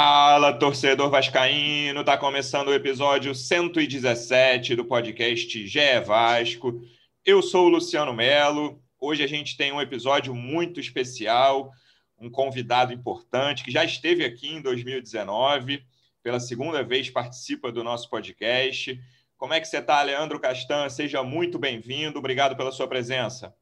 [0.00, 2.04] Fala, torcedor vascaíno!
[2.04, 6.80] Tá começando o episódio 117 do podcast GE Vasco.
[7.26, 8.80] Eu sou o Luciano Melo.
[9.00, 11.72] Hoje a gente tem um episódio muito especial,
[12.16, 15.84] um convidado importante que já esteve aqui em 2019,
[16.22, 18.96] pela segunda vez participa do nosso podcast.
[19.36, 20.88] Como é que você está, Leandro Castan?
[20.90, 22.20] Seja muito bem-vindo.
[22.20, 23.52] Obrigado pela sua presença.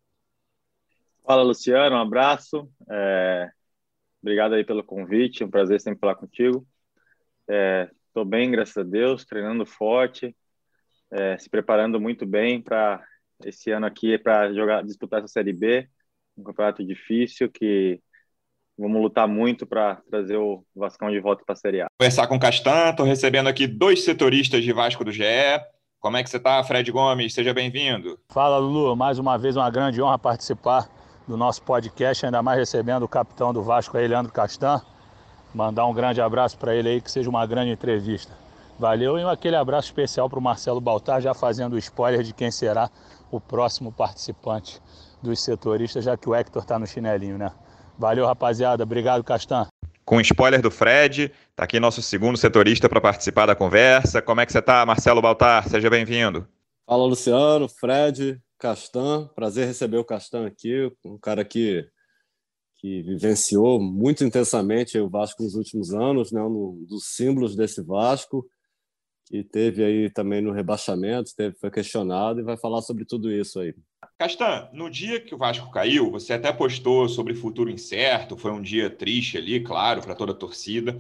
[1.25, 1.97] Fala, Luciano.
[1.97, 2.69] Um abraço.
[2.91, 3.51] É...
[4.27, 6.67] Obrigado aí pelo convite, é um prazer sempre falar contigo.
[7.49, 10.35] Estou é, bem, graças a Deus, treinando forte,
[11.13, 13.01] é, se preparando muito bem para
[13.45, 15.89] esse ano aqui para jogar, disputar essa Série B,
[16.37, 18.01] um campeonato difícil que
[18.77, 21.87] vamos lutar muito para trazer o Vascão de volta para a Série A.
[21.97, 25.23] Conversar com o Castan, estou recebendo aqui dois setoristas de Vasco do GE.
[26.01, 27.33] Como é que você está, Fred Gomes?
[27.33, 28.19] Seja bem-vindo.
[28.33, 28.97] Fala, Lulu.
[28.97, 30.96] Mais uma vez, uma grande honra participar
[31.27, 34.81] do nosso podcast, ainda mais recebendo o capitão do Vasco aí, Leandro Castan.
[35.55, 38.33] Mandar um grande abraço para ele aí, que seja uma grande entrevista.
[38.79, 42.51] Valeu e aquele abraço especial para o Marcelo Baltar, já fazendo o spoiler de quem
[42.51, 42.91] será
[43.31, 44.81] o próximo participante
[45.23, 47.51] dos setoristas, já que o Hector está no chinelinho, né?
[47.99, 48.83] Valeu, rapaziada.
[48.83, 49.67] Obrigado, Castan.
[50.05, 54.23] Com spoiler do Fred, tá aqui nosso segundo setorista para participar da conversa.
[54.23, 55.69] Como é que você tá, Marcelo Baltar?
[55.69, 56.47] Seja bem-vindo.
[56.87, 59.29] Fala, Luciano, Fred, Castan.
[59.35, 61.87] Prazer receber o Castan aqui, um cara que,
[62.77, 66.43] que vivenciou muito intensamente o Vasco nos últimos anos, né?
[66.43, 68.47] um dos símbolos desse Vasco,
[69.27, 73.59] que teve aí também no rebaixamento, teve, foi questionado e vai falar sobre tudo isso
[73.61, 73.75] aí.
[74.19, 78.63] Castan, no dia que o Vasco caiu, você até postou sobre futuro incerto, foi um
[78.63, 80.97] dia triste ali, claro, para toda a torcida.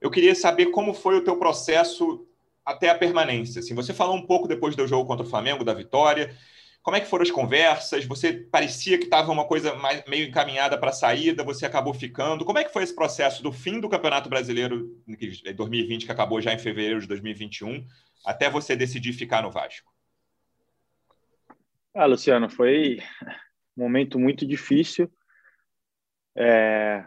[0.00, 2.26] Eu queria saber como foi o teu processo
[2.64, 3.60] até a permanência.
[3.60, 6.36] Assim, você falou um pouco depois do jogo contra o Flamengo, da vitória,
[6.82, 8.06] como é que foram as conversas?
[8.06, 12.44] Você parecia que estava uma coisa mais, meio encaminhada para a saída, você acabou ficando.
[12.44, 16.40] Como é que foi esse processo do fim do Campeonato Brasileiro em 2020, que acabou
[16.40, 17.86] já em fevereiro de 2021,
[18.24, 19.92] até você decidir ficar no Vasco?
[21.94, 22.98] Ah, Luciano, foi
[23.76, 25.10] um momento muito difícil.
[26.34, 27.04] É,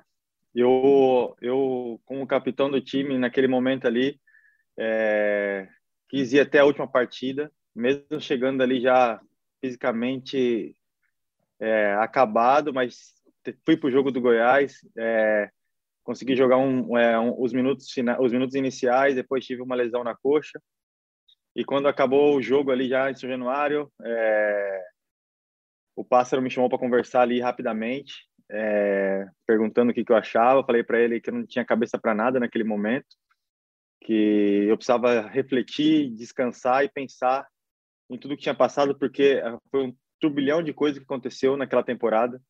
[0.53, 4.19] eu, eu, como capitão do time, naquele momento ali,
[4.78, 5.67] é,
[6.09, 9.19] quis ir até a última partida, mesmo chegando ali já
[9.63, 10.75] fisicamente
[11.59, 13.13] é, acabado, mas
[13.66, 15.50] fui para o jogo do Goiás, é,
[16.03, 17.88] consegui jogar um, é, um, os minutos
[18.19, 20.59] os minutos iniciais, depois tive uma lesão na coxa
[21.56, 24.81] e quando acabou o jogo ali já em São Januário, é,
[25.96, 30.66] o pássaro me chamou para conversar ali rapidamente, é, perguntando o que, que eu achava.
[30.66, 33.16] Falei para ele que eu não tinha cabeça para nada naquele momento,
[34.02, 37.47] que eu precisava refletir, descansar e pensar
[38.13, 41.84] em tudo que tinha passado, porque eh, foi um turbilhão de coisas que aconteceu naquela
[41.84, 42.41] temporada.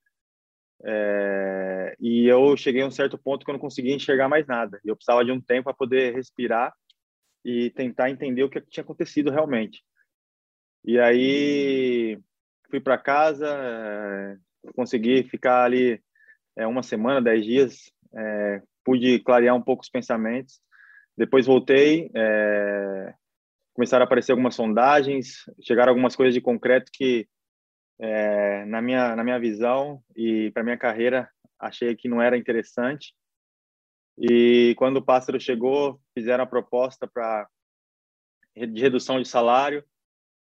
[0.86, 4.80] É, e eu cheguei a um certo ponto que eu não conseguia enxergar mais nada.
[4.84, 6.74] Eu precisava de um tempo para poder respirar
[7.44, 9.82] e tentar entender o que tinha acontecido realmente.
[10.84, 12.20] E aí
[12.70, 14.38] fui para casa, é,
[14.76, 16.02] consegui ficar ali
[16.56, 20.62] é, uma semana, dez dias, é, pude clarear um pouco os pensamentos.
[21.18, 23.14] Depois voltei, é,
[23.74, 27.28] começaram a aparecer algumas sondagens, chegaram algumas coisas de concreto que,
[28.00, 31.30] é, na, minha, na minha visão e para minha carreira,
[31.60, 33.14] achei que não era interessante.
[34.18, 37.48] E quando o Pássaro chegou, fizeram a proposta para
[38.56, 39.84] de redução de salário.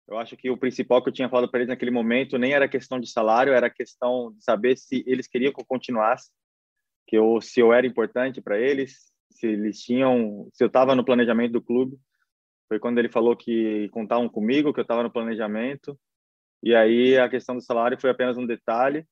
[0.08, 2.68] Eu acho que o principal que eu tinha falado para eles naquele momento nem era
[2.68, 6.30] questão de salário, era questão de saber se eles queriam que eu continuasse,
[7.06, 11.04] que eu, se eu era importante para eles, se eles tinham, se eu estava no
[11.04, 11.98] planejamento do clube.
[12.70, 15.98] Foi quando ele falou que contavam comigo, que eu estava no planejamento.
[16.62, 19.04] E aí a questão do salário foi apenas um detalhe.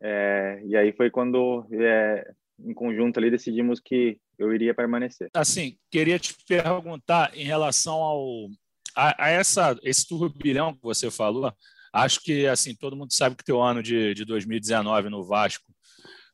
[0.00, 2.24] É, e aí foi quando, é,
[2.60, 5.28] em conjunto ali, decidimos que eu iria permanecer.
[5.34, 8.48] Assim, queria te perguntar em relação ao
[8.94, 11.52] a, a essa esse turbilhão que você falou.
[11.92, 15.64] Acho que assim todo mundo sabe que teu ano de, de 2019 no Vasco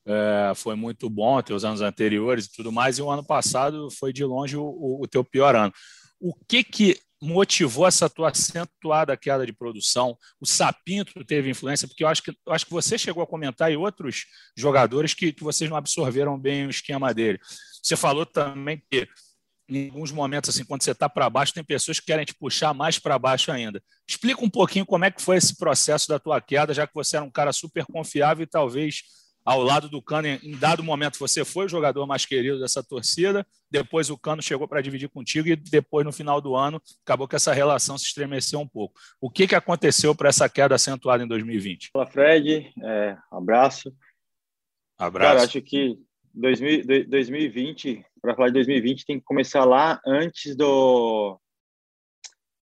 [0.05, 4.12] é, foi muito bom, teus anos anteriores e tudo mais, e o ano passado foi
[4.12, 5.73] de longe o, o teu pior ano
[6.21, 10.17] o que que motivou essa tua acentuada queda de produção?
[10.41, 13.73] O Sapinto teve influência, porque eu acho que, eu acho que você chegou a comentar
[13.73, 14.27] e outros
[14.57, 17.39] jogadores que, que vocês não absorveram bem o esquema dele.
[17.83, 19.09] Você falou também que
[19.69, 22.75] em alguns momentos, assim, quando você está para baixo, tem pessoas que querem te puxar
[22.75, 23.81] mais para baixo ainda.
[24.09, 27.17] Explica um pouquinho como é que foi esse processo da tua queda, já que você
[27.17, 29.03] era um cara super confiável e talvez
[29.45, 33.47] ao lado do Cano, em dado momento, você foi o jogador mais querido dessa torcida,
[33.71, 37.37] depois o Cano chegou para dividir contigo e depois, no final do ano, acabou que
[37.37, 38.99] essa relação se estremeceu um pouco.
[39.21, 41.91] O que, que aconteceu para essa queda acentuada em 2020?
[41.93, 42.73] Fala, Fred.
[42.83, 43.95] É, abraço.
[44.99, 45.35] Abraço.
[45.35, 45.99] Cara, acho que
[46.35, 51.41] 2000, 2020, para falar de 2020, tem que começar lá antes do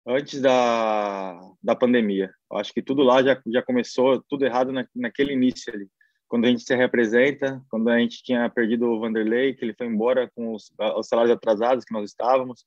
[0.06, 2.30] antes da, da pandemia.
[2.50, 5.86] Eu acho que tudo lá já, já começou, tudo errado na, naquele início ali.
[6.28, 9.86] Quando a gente se representa, quando a gente tinha perdido o Vanderlei, que ele foi
[9.86, 12.66] embora com os, os salários atrasados que nós estávamos,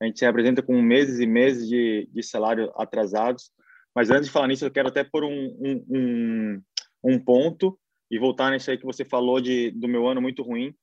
[0.00, 3.50] a gente se representa com meses e meses de, de salário atrasados.
[3.94, 6.62] Mas antes de falar nisso, eu quero até pôr um, um, um,
[7.04, 7.78] um ponto
[8.10, 10.74] e voltar nisso aí que você falou de, do meu ano muito ruim.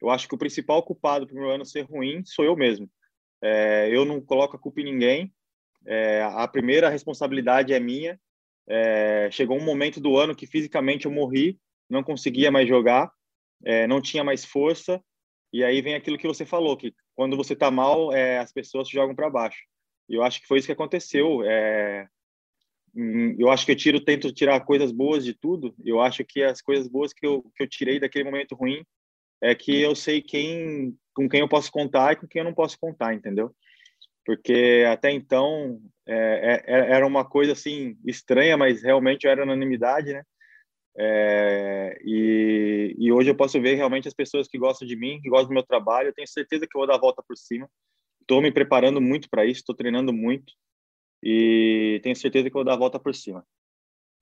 [0.00, 2.90] Eu acho que o principal culpado para o meu ano ser ruim sou eu mesmo.
[3.42, 5.32] É, eu não coloco a culpa em ninguém.
[5.86, 8.18] É, a primeira responsabilidade é minha.
[8.66, 11.58] É, chegou um momento do ano que fisicamente eu morri,
[11.94, 13.10] não conseguia mais jogar,
[13.64, 15.02] é, não tinha mais força.
[15.52, 18.88] E aí vem aquilo que você falou, que quando você está mal, é, as pessoas
[18.88, 19.62] te jogam para baixo.
[20.08, 21.42] E eu acho que foi isso que aconteceu.
[21.44, 22.06] É,
[22.94, 25.74] hum, eu acho que eu tiro, tento tirar coisas boas de tudo.
[25.84, 28.84] Eu acho que as coisas boas que eu, que eu tirei daquele momento ruim
[29.40, 32.54] é que eu sei quem com quem eu posso contar e com quem eu não
[32.54, 33.54] posso contar, entendeu?
[34.26, 40.24] Porque até então é, é, era uma coisa assim estranha, mas realmente era unanimidade, né?
[40.96, 45.28] É, e, e, hoje eu posso ver realmente as pessoas que gostam de mim, que
[45.28, 46.08] gostam do meu trabalho.
[46.08, 47.68] Eu tenho certeza que eu vou dar a volta por cima.
[48.20, 50.52] Estou me preparando muito para isso, estou treinando muito
[51.22, 53.44] e tenho certeza que eu vou dar a volta por cima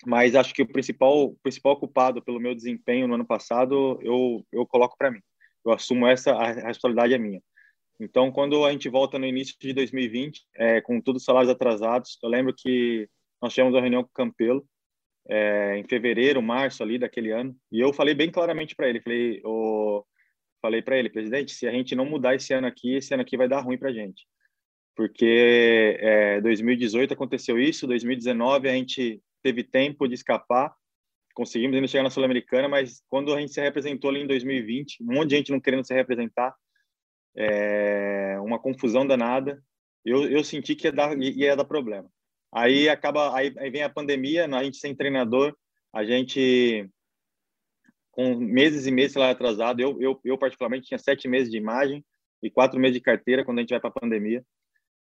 [0.04, 4.44] mas acho que o principal, o principal culpado pelo meu desempenho no ano passado, eu,
[4.52, 5.20] eu coloco para mim.
[5.64, 7.42] Eu assumo essa, a responsabilidade é minha.
[8.00, 12.18] Então, quando a gente volta no início de 2020, é, com todos os salários atrasados,
[12.22, 13.08] eu lembro que
[13.40, 14.66] nós tivemos uma reunião com o Campelo,
[15.28, 19.40] é, em fevereiro, março ali daquele ano, e eu falei bem claramente para ele, falei,
[19.44, 20.04] oh,
[20.60, 23.36] falei para ele, presidente, se a gente não mudar esse ano aqui, esse ano aqui
[23.36, 24.26] vai dar ruim para gente,
[24.96, 30.74] porque é, 2018 aconteceu isso, 2019 a gente teve tempo de escapar,
[31.34, 35.14] conseguimos ainda chegar na Sul-Americana, mas quando a gente se representou ali em 2020, um
[35.14, 36.54] monte de gente não querendo se representar,
[37.36, 39.62] é, uma confusão danada,
[40.04, 42.08] eu, eu senti que ia dar, ia dar problema.
[42.52, 45.56] Aí acaba, aí, aí vem a pandemia, a gente sem treinador,
[45.92, 46.88] a gente
[48.10, 52.04] com meses e meses lá atrasado, eu, eu, eu particularmente tinha sete meses de imagem
[52.42, 54.44] e quatro meses de carteira quando a gente vai para a pandemia.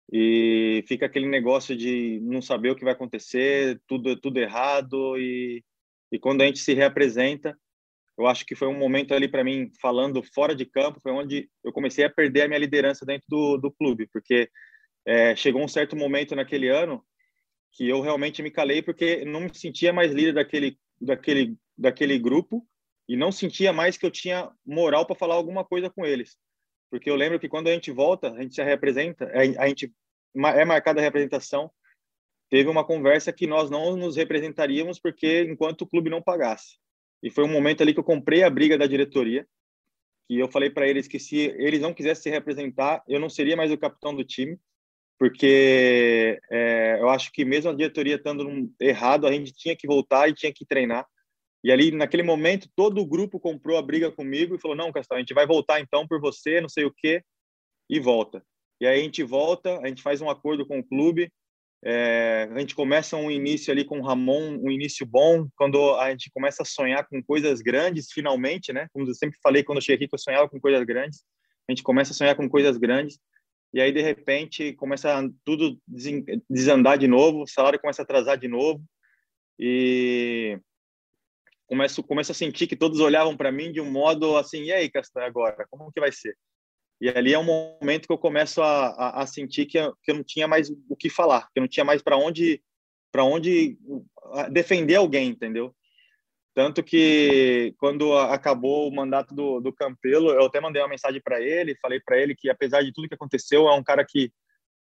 [0.09, 5.63] E fica aquele negócio de não saber o que vai acontecer, tudo tudo errado e
[6.11, 7.57] e quando a gente se reapresenta,
[8.17, 11.49] eu acho que foi um momento ali para mim falando fora de campo, foi onde
[11.63, 14.49] eu comecei a perder a minha liderança dentro do, do clube, porque
[15.05, 17.03] é, chegou um certo momento naquele ano
[17.75, 22.65] que eu realmente me calei porque não me sentia mais líder daquele daquele daquele grupo
[23.07, 26.37] e não sentia mais que eu tinha moral para falar alguma coisa com eles.
[26.89, 29.29] Porque eu lembro que quando a gente volta, a gente se representa,
[29.59, 29.93] a gente
[30.55, 31.69] é marcada a representação.
[32.49, 36.77] Teve uma conversa que nós não nos representaríamos porque enquanto o clube não pagasse.
[37.21, 39.45] E foi um momento ali que eu comprei a briga da diretoria,
[40.27, 43.57] que eu falei para eles que se eles não quisessem se representar, eu não seria
[43.57, 44.57] mais o capitão do time,
[45.17, 50.29] porque é, eu acho que mesmo a diretoria estando errado, a gente tinha que voltar
[50.29, 51.05] e tinha que treinar.
[51.63, 55.17] E ali, naquele momento, todo o grupo comprou a briga comigo e falou: não, Castelo,
[55.17, 57.23] a gente vai voltar então por você, não sei o quê,
[57.89, 58.43] e volta.
[58.79, 61.31] E aí a gente volta, a gente faz um acordo com o clube,
[61.83, 66.09] é, a gente começa um início ali com o Ramon, um início bom, quando a
[66.09, 68.87] gente começa a sonhar com coisas grandes, finalmente, né?
[68.91, 71.23] Como eu sempre falei, quando eu cheguei aqui, eu sonhava com coisas grandes.
[71.67, 73.19] A gente começa a sonhar com coisas grandes,
[73.73, 75.79] e aí, de repente, começa tudo
[76.49, 78.83] desandar de novo, o salário começa a atrasar de novo,
[79.59, 80.59] e
[81.67, 84.89] começo, começo a sentir que todos olhavam para mim de um modo assim, e aí,
[84.89, 86.37] Castanho, agora, como que vai ser?
[87.01, 90.11] E ali é um momento que eu começo a, a, a sentir que eu, que
[90.11, 92.61] eu não tinha mais o que falar, que eu não tinha mais para onde
[93.11, 93.77] para onde
[94.51, 95.73] defender alguém, entendeu?
[96.55, 101.41] Tanto que quando acabou o mandato do, do Campelo, eu até mandei uma mensagem para
[101.41, 104.31] ele, falei para ele que apesar de tudo que aconteceu, é um cara que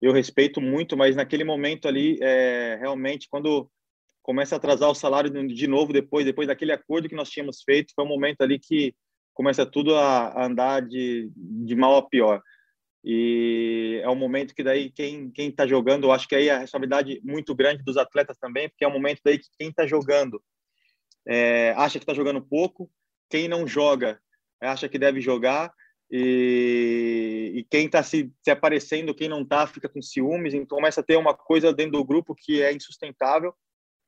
[0.01, 3.69] eu respeito muito, mas naquele momento ali, é, realmente, quando
[4.23, 7.91] começa a atrasar o salário de novo depois, depois daquele acordo que nós tínhamos feito,
[7.93, 8.95] foi um momento ali que
[9.33, 12.41] começa tudo a andar de, de mal a pior.
[13.03, 16.53] E é um momento que daí quem quem está jogando, eu acho que aí é
[16.53, 19.85] a responsabilidade muito grande dos atletas também, porque é um momento daí que quem está
[19.85, 20.41] jogando
[21.27, 22.89] é, acha que está jogando pouco,
[23.29, 24.19] quem não joga
[24.61, 25.71] acha que deve jogar.
[26.09, 31.01] E, e quem está se, se, aparecendo, quem não está, fica com ciúmes, então começa
[31.01, 33.53] a ter uma coisa dentro do grupo que é insustentável.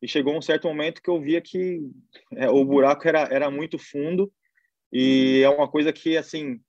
[0.01, 1.81] E chegou um certo momento que eu via que
[2.33, 4.31] é, o buraco era, era muito fundo.
[4.93, 6.61] E é uma coisa que, assim,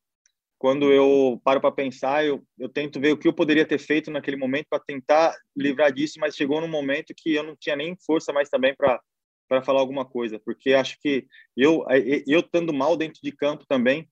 [0.59, 4.11] quando eu paro para pensar, eu, eu tento ver o que eu poderia ter feito
[4.11, 7.97] naquele momento para tentar livrar disso, mas chegou num momento que eu não tinha nem
[8.05, 8.99] força mais também para
[9.49, 11.27] para falar alguma coisa, porque acho que
[11.57, 11.85] eu
[12.27, 14.09] eu estando mal dentro de campo também,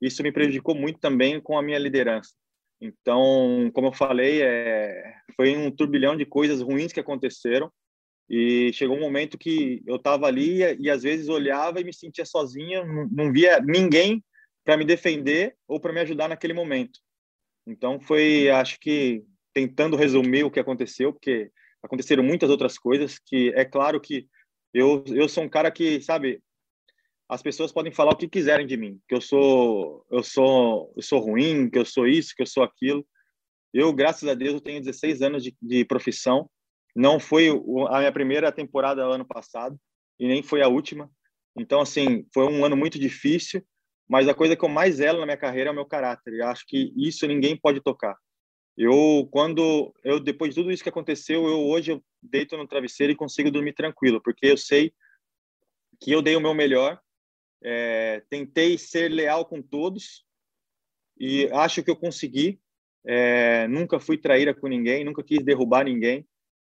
[0.00, 2.30] isso me prejudicou muito também com a minha liderança.
[2.80, 7.70] Então, como eu falei, é, foi um turbilhão de coisas ruins que aconteceram
[8.28, 11.92] e chegou um momento que eu estava ali e, e, às vezes olhava e me
[11.92, 14.24] sentia sozinha, não, não via ninguém
[14.64, 17.00] para me defender ou para me ajudar naquele momento.
[17.66, 21.50] Então, foi, acho que, tentando resumir o que aconteceu, porque
[21.82, 24.26] aconteceram muitas outras coisas, que é claro que
[24.72, 26.42] eu, eu sou um cara que, sabe,
[27.28, 31.02] as pessoas podem falar o que quiserem de mim, que eu sou eu sou eu
[31.02, 33.06] sou ruim, que eu sou isso, que eu sou aquilo.
[33.72, 36.50] Eu, graças a Deus, eu tenho 16 anos de, de profissão.
[36.94, 37.48] Não foi
[37.88, 39.78] a minha primeira temporada ano passado
[40.18, 41.08] e nem foi a última.
[41.56, 43.62] Então, assim, foi um ano muito difícil,
[44.08, 46.34] mas a coisa que eu mais zelo na minha carreira é o meu caráter.
[46.34, 48.16] Eu acho que isso ninguém pode tocar.
[48.76, 53.12] Eu, quando eu depois de tudo isso que aconteceu, eu hoje eu deito no travesseiro
[53.12, 54.92] e consigo dormir tranquilo, porque eu sei
[56.00, 57.00] que eu dei o meu melhor
[57.62, 60.24] é, tentei ser leal com todos
[61.18, 62.58] e acho que eu consegui.
[63.06, 66.26] É, nunca fui traíra com ninguém, nunca quis derrubar ninguém.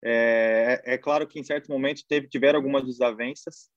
[0.02, 3.70] É, é, claro que em certos momentos teve, tiveram algumas desavenças,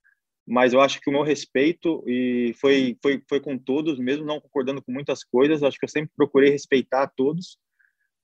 [0.45, 4.41] mas eu acho que o meu respeito e foi, foi, foi com todos, mesmo não
[4.41, 7.57] concordando com muitas coisas, acho que eu sempre procurei respeitar todos.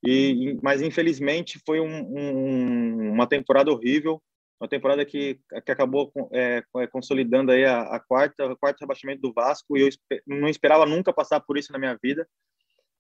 [0.05, 4.21] E, mas infelizmente foi um, um, uma temporada horrível
[4.63, 9.21] uma temporada que, que acabou é, é, consolidando aí a, a quarta, o quarto rebaixamento
[9.21, 9.89] do Vasco e eu
[10.25, 12.25] não esperava nunca passar por isso na minha vida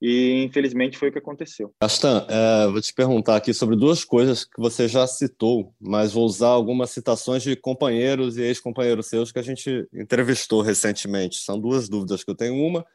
[0.01, 1.73] e infelizmente foi o que aconteceu.
[1.79, 6.25] Castan, é, vou te perguntar aqui sobre duas coisas que você já citou, mas vou
[6.25, 11.37] usar algumas citações de companheiros e ex-companheiros seus que a gente entrevistou recentemente.
[11.37, 12.55] São duas dúvidas que eu tenho.
[12.55, 12.85] Uma,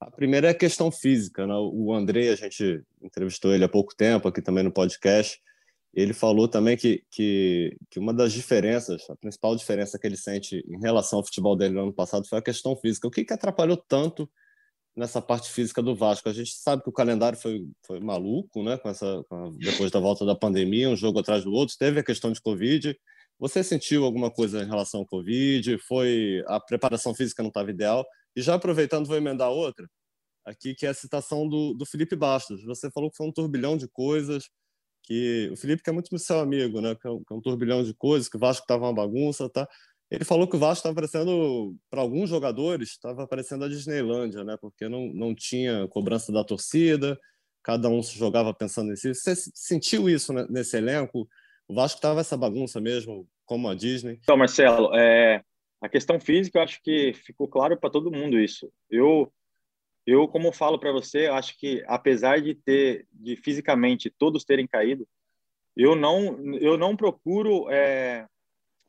[0.00, 1.46] a primeira é a questão física.
[1.46, 1.54] Né?
[1.54, 5.40] O André, a gente entrevistou ele há pouco tempo aqui também no podcast
[5.92, 10.64] ele falou também que, que, que, uma das diferenças, a principal diferença que ele sente
[10.68, 13.08] em relação ao futebol dele no ano passado foi a questão física.
[13.08, 14.30] O que, que atrapalhou tanto
[14.94, 16.28] nessa parte física do Vasco?
[16.28, 18.78] A gente sabe que o calendário foi, foi maluco, né?
[18.78, 21.76] Com essa, com a, depois da volta da pandemia, um jogo atrás do outro.
[21.76, 22.96] Teve a questão de Covid.
[23.40, 25.76] Você sentiu alguma coisa em relação ao Covid?
[25.78, 28.06] Foi a preparação física não estava ideal?
[28.36, 29.88] E já aproveitando, vou emendar outra
[30.44, 32.64] aqui, que é a citação do, do Felipe Bastos.
[32.64, 34.48] Você falou que foi um turbilhão de coisas
[35.02, 36.94] que o Felipe que é muito seu amigo, né?
[36.94, 39.48] Que é, um, que é um turbilhão de coisas, que o Vasco estava uma bagunça,
[39.48, 39.66] tá?
[40.10, 44.56] Ele falou que o Vasco estava parecendo, para alguns jogadores, estava parecendo a Disneylândia, né?
[44.60, 47.18] Porque não, não tinha cobrança da torcida,
[47.62, 49.14] cada um jogava pensando em si.
[49.14, 51.28] Você sentiu isso né, nesse elenco?
[51.68, 54.18] O Vasco estava essa bagunça mesmo, como a Disney?
[54.22, 55.42] Então, Marcelo, é,
[55.80, 58.70] a questão física, eu acho que ficou claro para todo mundo isso.
[58.90, 59.32] Eu
[60.06, 65.06] eu, como falo para você, acho que apesar de ter, de fisicamente todos terem caído,
[65.76, 68.26] eu não, eu não procuro, é,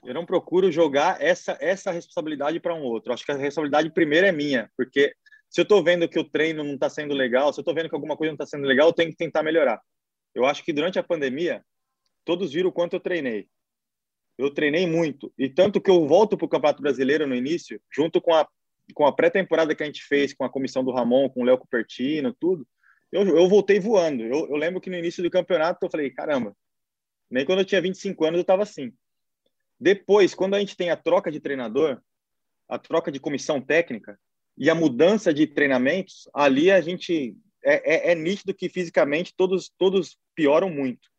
[0.03, 3.13] eu não procuro jogar essa essa responsabilidade para um outro.
[3.13, 5.13] Acho que a responsabilidade primeiro é minha, porque
[5.49, 7.89] se eu estou vendo que o treino não está sendo legal, se eu estou vendo
[7.89, 9.81] que alguma coisa não está sendo legal, eu tenho que tentar melhorar.
[10.33, 11.63] Eu acho que durante a pandemia
[12.23, 13.47] todos viram o quanto eu treinei.
[14.37, 18.21] Eu treinei muito e tanto que eu volto para o Campeonato Brasileiro no início, junto
[18.21, 18.47] com a
[18.93, 21.57] com a pré-temporada que a gente fez com a comissão do Ramon, com o Léo
[21.57, 22.67] Cupertino, tudo,
[23.11, 24.23] eu, eu voltei voando.
[24.23, 26.55] Eu, eu, lembro que no início do campeonato eu falei, caramba,
[27.29, 28.93] nem quando eu tinha 25 anos eu estava assim.
[29.79, 32.01] Depois, quando a gente tem a troca de treinador,
[32.69, 34.19] a troca de comissão técnica
[34.57, 39.71] e a mudança de treinamentos, ali a gente é, é, é nítido que fisicamente todos
[39.77, 41.10] todos pioram muito.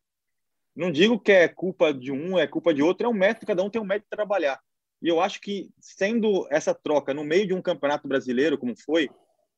[0.75, 3.63] Não digo que é culpa de um, é culpa de outro, é um método, cada
[3.63, 4.59] um tem um método de trabalhar.
[5.01, 9.09] E eu acho que, sendo essa troca no meio de um campeonato brasileiro, como foi,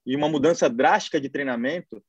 [0.05, 2.03] e uma mudança drástica de treinamento,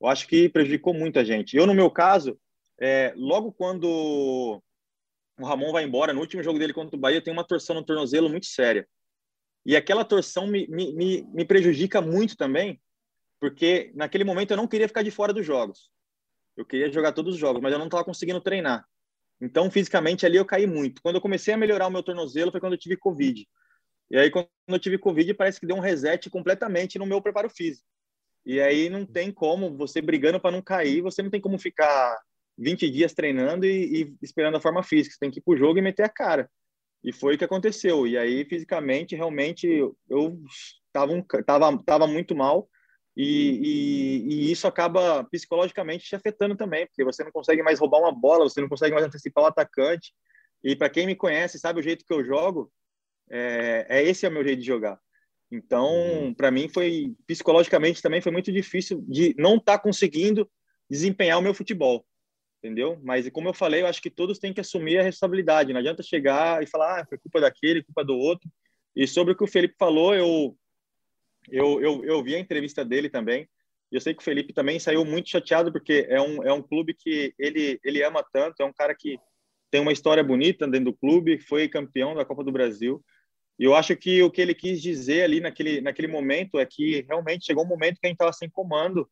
[0.00, 1.56] eu acho que prejudicou muito a gente.
[1.56, 2.38] Eu, no meu caso,
[2.80, 4.62] é, logo quando
[5.38, 7.84] o Ramon vai embora, no último jogo dele contra o Bahia, tem uma torção no
[7.84, 8.88] tornozelo muito séria.
[9.64, 12.80] E aquela torção me, me, me prejudica muito também,
[13.38, 15.90] porque naquele momento eu não queria ficar de fora dos jogos.
[16.60, 18.84] Eu queria jogar todos os jogos, mas eu não estava conseguindo treinar.
[19.40, 21.00] Então, fisicamente, ali eu caí muito.
[21.00, 23.48] Quando eu comecei a melhorar o meu tornozelo foi quando eu tive Covid.
[24.10, 27.48] E aí, quando eu tive Covid, parece que deu um reset completamente no meu preparo
[27.48, 27.86] físico.
[28.44, 32.18] E aí não tem como, você brigando para não cair, você não tem como ficar
[32.58, 35.14] 20 dias treinando e, e esperando a forma física.
[35.14, 36.50] Você tem que ir para o jogo e meter a cara.
[37.02, 38.06] E foi o que aconteceu.
[38.06, 39.66] E aí, fisicamente, realmente,
[40.10, 40.38] eu
[40.88, 42.68] estava tava, tava muito mal.
[43.22, 48.00] E, e, e, isso acaba psicologicamente te afetando também, porque você não consegue mais roubar
[48.00, 50.14] uma bola, você não consegue mais antecipar o atacante.
[50.64, 52.72] E para quem me conhece, sabe o jeito que eu jogo,
[53.30, 54.98] é, é esse é o meu jeito de jogar.
[55.52, 56.34] Então, uhum.
[56.34, 60.50] para mim foi psicologicamente também foi muito difícil de não estar tá conseguindo
[60.88, 62.06] desempenhar o meu futebol,
[62.58, 62.98] entendeu?
[63.02, 65.74] Mas como eu falei, eu acho que todos têm que assumir a responsabilidade.
[65.74, 68.48] Não adianta chegar e falar, ah, foi culpa daquele, culpa do outro.
[68.96, 70.56] E sobre o que o Felipe falou, eu
[71.48, 73.48] eu, eu, eu vi a entrevista dele também.
[73.90, 76.62] E eu sei que o Felipe também saiu muito chateado porque é um, é um
[76.62, 79.18] clube que ele, ele ama tanto, é um cara que
[79.70, 83.02] tem uma história bonita dentro do clube, foi campeão da Copa do Brasil.
[83.58, 87.04] E eu acho que o que ele quis dizer ali naquele, naquele momento é que
[87.08, 89.08] realmente chegou um momento que a gente estava sem comando,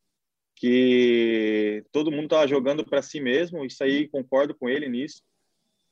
[0.55, 3.65] que todo mundo estava jogando para si mesmo.
[3.65, 5.21] Isso aí, concordo com ele nisso.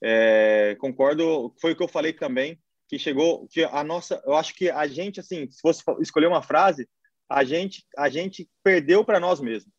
[0.02, 4.54] É, concordo, foi o que eu falei também que chegou, que a nossa, eu acho
[4.56, 6.88] que a gente, assim, se fosse escolher uma frase,
[7.30, 9.74] a gente, a gente perdeu para nós mesmos.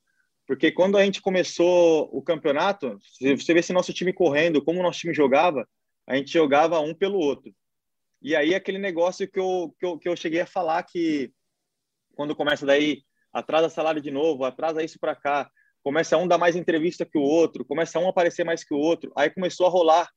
[0.47, 4.83] Porque quando a gente começou o campeonato, você vê se nosso time correndo, como o
[4.83, 5.69] nosso time jogava,
[6.07, 7.53] a gente jogava um pelo outro.
[8.21, 11.33] E aí aquele negócio que eu, que eu, que eu cheguei a falar que
[12.15, 15.51] quando começa daí, atrasa salário de novo, atrasa isso para cá,
[15.83, 19.13] começa um dar mais entrevista que o outro, começa um aparecer mais que o outro,
[19.17, 20.11] aí começou a rolar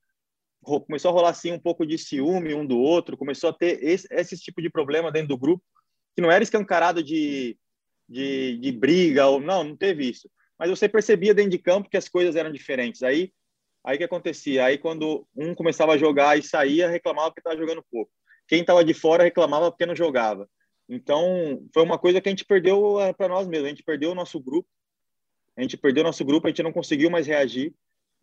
[0.62, 4.08] começou a rolar assim um pouco de ciúme um do outro, começou a ter esse,
[4.12, 5.64] esse tipo de problema dentro do grupo,
[6.16, 7.58] que não era escancarado de,
[8.08, 10.30] de, de briga, ou não, não teve isso.
[10.58, 13.02] Mas você percebia dentro de campo que as coisas eram diferentes.
[13.02, 13.34] Aí,
[13.84, 14.66] aí que acontecia?
[14.66, 18.12] Aí quando um começava a jogar e saía, reclamava porque estava jogando pouco.
[18.48, 20.48] Quem estava de fora reclamava porque não jogava.
[20.88, 23.68] Então, foi uma coisa que a gente perdeu eh, para nós mesmos.
[23.68, 24.68] A gente perdeu o nosso grupo.
[25.56, 27.74] A gente perdeu o nosso grupo, a gente não conseguiu mais reagir.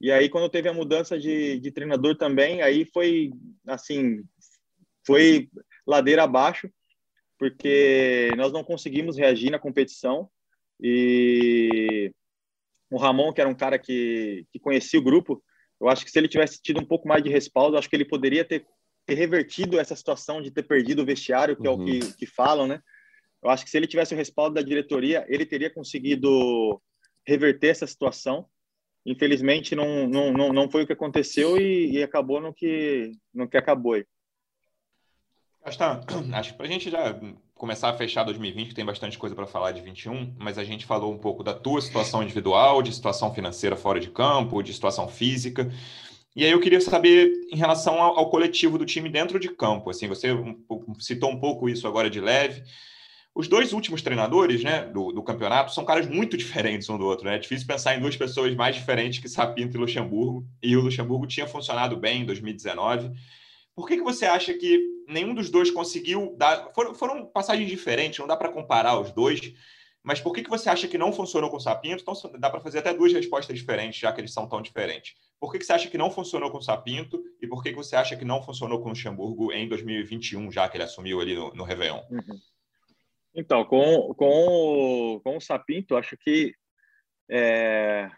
[0.01, 3.33] E aí, quando teve a mudança de, de treinador também, aí foi,
[3.67, 4.25] assim,
[5.05, 5.49] foi
[5.87, 6.71] ladeira abaixo,
[7.37, 10.29] porque nós não conseguimos reagir na competição.
[10.81, 12.13] E
[12.91, 15.43] o Ramon, que era um cara que, que conhecia o grupo,
[15.81, 18.05] eu acho que se ele tivesse tido um pouco mais de respaldo, acho que ele
[18.05, 18.65] poderia ter,
[19.07, 21.75] ter revertido essa situação de ter perdido o vestiário, que uhum.
[21.75, 22.13] é o que, uhum.
[22.13, 22.81] que falam, né?
[23.43, 26.81] Eu acho que se ele tivesse o respaldo da diretoria, ele teria conseguido
[27.27, 28.49] reverter essa situação
[29.11, 33.49] infelizmente não, não, não, não foi o que aconteceu e, e acabou no que, no
[33.49, 34.05] que acabou aí.
[35.65, 35.79] Acho,
[36.35, 37.19] acho que para a gente já
[37.55, 40.87] começar a fechar 2020, que tem bastante coisa para falar de 21, mas a gente
[40.87, 45.09] falou um pouco da tua situação individual, de situação financeira fora de campo, de situação
[45.09, 45.71] física.
[46.37, 49.91] E aí eu queria saber em relação ao, ao coletivo do time dentro de campo.
[49.91, 50.29] Assim, você
[51.01, 52.63] citou um pouco isso agora de leve.
[53.35, 57.27] Os dois últimos treinadores né, do, do, campeonato são caras muito diferentes um do outro.
[57.27, 57.37] Né?
[57.37, 60.45] É difícil pensar em duas pessoas mais diferentes que Sapinto e Luxemburgo.
[60.63, 63.13] E o Luxemburgo tinha funcionado bem em 2019.
[63.77, 66.71] Por que, que você acha que nenhum dos dois conseguiu dar.
[66.75, 69.53] Foram, foram passagens diferentes, não dá para comparar os dois.
[70.03, 72.03] Mas por que, que você acha que não funcionou com o Sapinto?
[72.03, 75.15] Então dá para fazer até duas respostas diferentes, já que eles são tão diferentes.
[75.41, 77.77] Por que, que você acha que não funcionou com o Sapinto e por que, que
[77.77, 81.35] você acha que não funcionou com o Luxemburgo em 2021, já que ele assumiu ali
[81.35, 82.01] no, no Réveillon?
[82.11, 82.39] Uhum.
[83.39, 86.53] Então, com, com, com o Sapinto, acho que
[87.31, 88.11] é,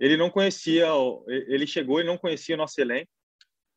[0.00, 0.88] ele não conhecia,
[1.28, 3.08] ele chegou e não conhecia o nosso elenco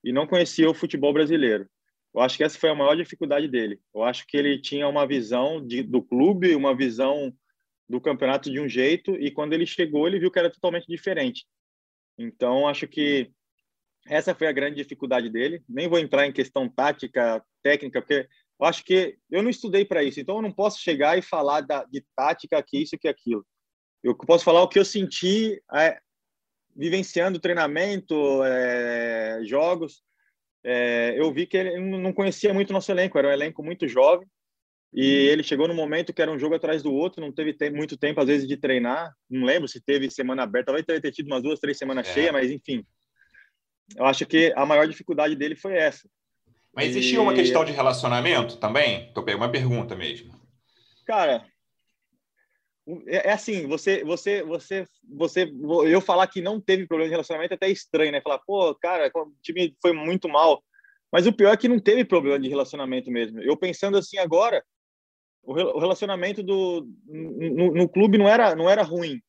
[0.03, 1.69] e não conhecia o futebol brasileiro.
[2.11, 3.79] Eu acho que essa foi a maior dificuldade dele.
[3.93, 7.31] Eu acho que ele tinha uma visão de, do clube, uma visão
[7.87, 11.45] do campeonato de um jeito, e quando ele chegou, ele viu que era totalmente diferente.
[12.17, 13.31] Então, acho que
[14.07, 15.61] essa foi a grande dificuldade dele.
[15.69, 18.27] Nem vou entrar em questão tática, técnica, porque
[18.59, 21.61] eu acho que eu não estudei para isso, então eu não posso chegar e falar
[21.61, 23.45] da, de tática, que isso, que aquilo.
[24.03, 25.99] Eu posso falar o que eu senti é,
[26.75, 30.01] vivenciando treinamento, é, jogos.
[30.63, 33.87] É, eu vi que ele não conhecia muito o nosso elenco, era um elenco muito
[33.87, 34.27] jovem.
[34.91, 37.95] E ele chegou no momento que era um jogo atrás do outro, não teve muito
[37.95, 39.13] tempo, às vezes, de treinar.
[39.29, 42.13] Não lembro se teve semana aberta, talvez ter tido umas duas, três semanas é.
[42.13, 42.83] cheias, mas enfim.
[43.95, 46.09] Eu acho que a maior dificuldade dele foi essa.
[46.73, 47.21] Mas existia e...
[47.21, 49.11] uma questão de relacionamento também?
[49.13, 50.33] Tô uma pergunta mesmo.
[51.05, 51.45] Cara,
[53.07, 55.51] é, é assim, você, você, você, você,
[55.87, 58.21] eu falar que não teve problema de relacionamento é até estranho, né?
[58.21, 60.63] Falar, pô, cara, o time foi muito mal.
[61.11, 63.41] Mas o pior é que não teve problema de relacionamento mesmo.
[63.41, 64.63] Eu pensando assim agora,
[65.41, 69.19] o relacionamento do no, no clube não era não era ruim.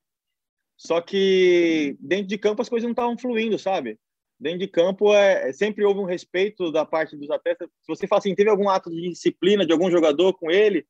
[0.76, 3.98] Só que dentro de campo as coisas não estavam fluindo, sabe?
[4.40, 7.68] Dentro de campo é, sempre houve um respeito da parte dos atletas.
[7.82, 10.86] Se você fala assim, teve algum ato de disciplina de algum jogador com ele?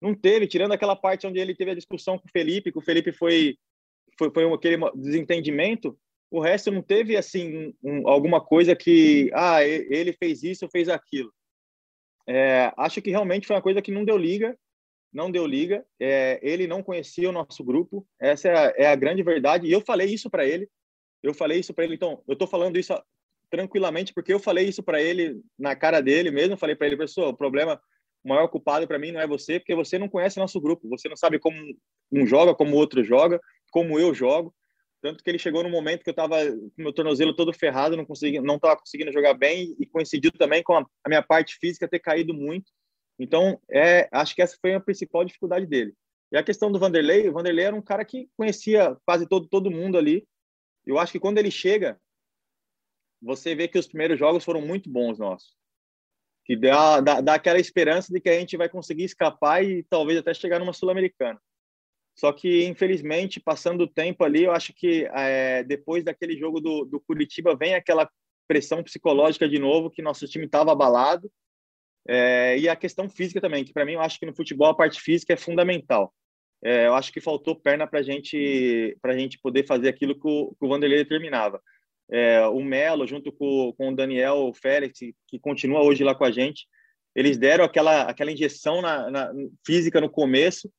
[0.00, 2.82] Não teve, tirando aquela parte onde ele teve a discussão com o Felipe, que o
[2.82, 3.56] Felipe foi
[4.18, 5.98] foi, foi aquele desentendimento.
[6.30, 11.32] O resto não teve assim um, alguma coisa que ah ele fez isso, fez aquilo.
[12.26, 14.56] É, acho que realmente foi uma coisa que não deu liga
[15.14, 18.96] não deu liga, é, ele não conhecia o nosso grupo, essa é a, é a
[18.96, 20.68] grande verdade, e eu falei isso para ele,
[21.24, 22.94] eu falei isso para ele, então, eu estou falando isso
[23.50, 27.30] tranquilamente, porque eu falei isso para ele na cara dele mesmo, falei para ele, pessoal,
[27.30, 27.80] o problema,
[28.24, 31.08] o maior culpado para mim não é você, porque você não conhece nosso grupo, você
[31.08, 31.56] não sabe como
[32.12, 34.54] um joga, como o outro joga, como eu jogo,
[35.04, 38.06] tanto que ele chegou no momento que eu estava com meu tornozelo todo ferrado, não
[38.06, 41.86] consegui, não estava conseguindo jogar bem e coincidiu também com a, a minha parte física
[41.86, 42.72] ter caído muito.
[43.18, 45.92] Então, é, acho que essa foi a principal dificuldade dele.
[46.32, 49.70] E a questão do Vanderlei, o Vanderlei era um cara que conhecia quase todo todo
[49.70, 50.26] mundo ali.
[50.86, 52.00] Eu acho que quando ele chega,
[53.20, 55.56] você vê que os primeiros jogos foram muito bons nossos.
[56.44, 60.18] Que dá, dá, dá aquela esperança de que a gente vai conseguir escapar e talvez
[60.18, 61.40] até chegar numa Sul-Americana.
[62.14, 66.84] Só que, infelizmente, passando o tempo ali, eu acho que é, depois daquele jogo do,
[66.84, 68.08] do Curitiba vem aquela
[68.46, 71.30] pressão psicológica de novo, que nosso time estava abalado.
[72.06, 74.76] É, e a questão física também, que para mim eu acho que no futebol a
[74.76, 76.14] parte física é fundamental.
[76.64, 80.56] É, eu acho que faltou perna para gente, a gente poder fazer aquilo que o,
[80.58, 81.60] que o Vanderlei determinava.
[82.10, 84.98] É, o Melo, junto com, com o Daniel Félix,
[85.28, 86.66] que continua hoje lá com a gente,
[87.14, 89.32] eles deram aquela, aquela injeção na, na
[89.64, 90.70] física no começo,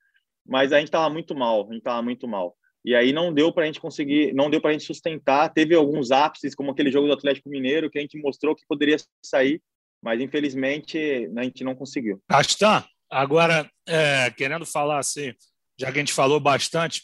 [0.45, 2.56] mas a gente estava muito mal, a gente estava muito mal.
[2.84, 5.52] E aí não deu para a gente conseguir, não deu para a gente sustentar.
[5.54, 8.98] Teve alguns ápices, como aquele jogo do Atlético Mineiro, que a gente mostrou que poderia
[9.24, 9.62] sair,
[10.04, 12.21] mas infelizmente a gente não conseguiu.
[12.28, 15.34] Castan, agora é, querendo falar assim,
[15.78, 17.04] já que a gente falou bastante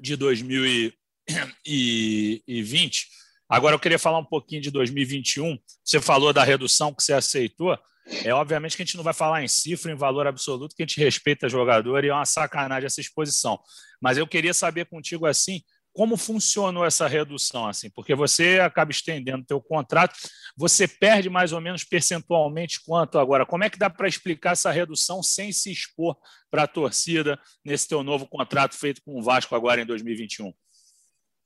[0.00, 3.08] de 2020,
[3.48, 5.58] agora eu queria falar um pouquinho de 2021.
[5.84, 7.76] Você falou da redução que você aceitou.
[8.24, 10.86] É obviamente que a gente não vai falar em cifra, em valor absoluto, que a
[10.86, 13.58] gente respeita jogador e é uma sacanagem essa exposição.
[14.00, 15.60] Mas eu queria saber contigo assim,
[15.96, 17.88] como funcionou essa redução assim?
[17.88, 20.14] Porque você acaba estendendo teu contrato,
[20.54, 23.46] você perde mais ou menos percentualmente quanto agora?
[23.46, 26.14] Como é que dá para explicar essa redução sem se expor
[26.50, 30.52] para a torcida nesse teu novo contrato feito com o Vasco agora em 2021?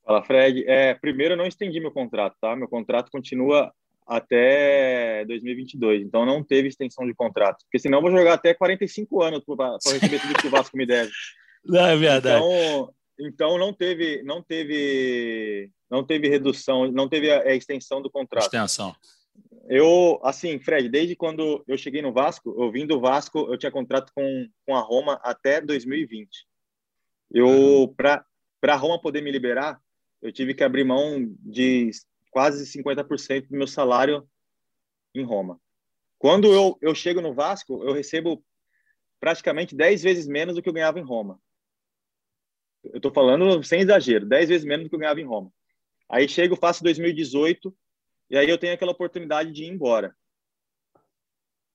[0.04, 0.64] Fala, Fred.
[0.66, 2.56] É, primeiro, eu não estendi meu contrato, tá?
[2.56, 3.72] Meu contrato continua
[4.04, 6.02] até 2022.
[6.02, 7.64] Então não teve extensão de contrato.
[7.66, 10.84] Porque senão eu vou jogar até 45 anos para receber tudo que o Vasco me
[10.84, 11.12] deve.
[11.62, 12.42] Não, é verdade.
[12.42, 18.11] Então, então não teve, não teve, não teve redução, não teve a, a extensão do
[18.11, 18.44] contrato.
[18.44, 18.94] Extensão.
[19.68, 23.70] Eu, assim, Fred, desde quando eu cheguei no Vasco, eu vim do Vasco, eu tinha
[23.70, 26.28] contrato com, com a Roma até 2020.
[27.33, 27.94] Eu, uhum.
[27.94, 28.24] para
[28.62, 29.80] a Roma poder me liberar,
[30.20, 31.90] eu tive que abrir mão de
[32.30, 34.28] quase 50% do meu salário
[35.14, 35.61] em Roma.
[36.18, 38.44] Quando eu, eu chego no Vasco, eu recebo
[39.20, 41.38] praticamente 10 vezes menos do que eu ganhava em Roma.
[42.84, 45.52] Eu estou falando sem exagero, 10 vezes menos do que eu ganhava em Roma.
[46.08, 47.74] Aí chego, faço 2018,
[48.30, 50.14] e aí eu tenho aquela oportunidade de ir embora.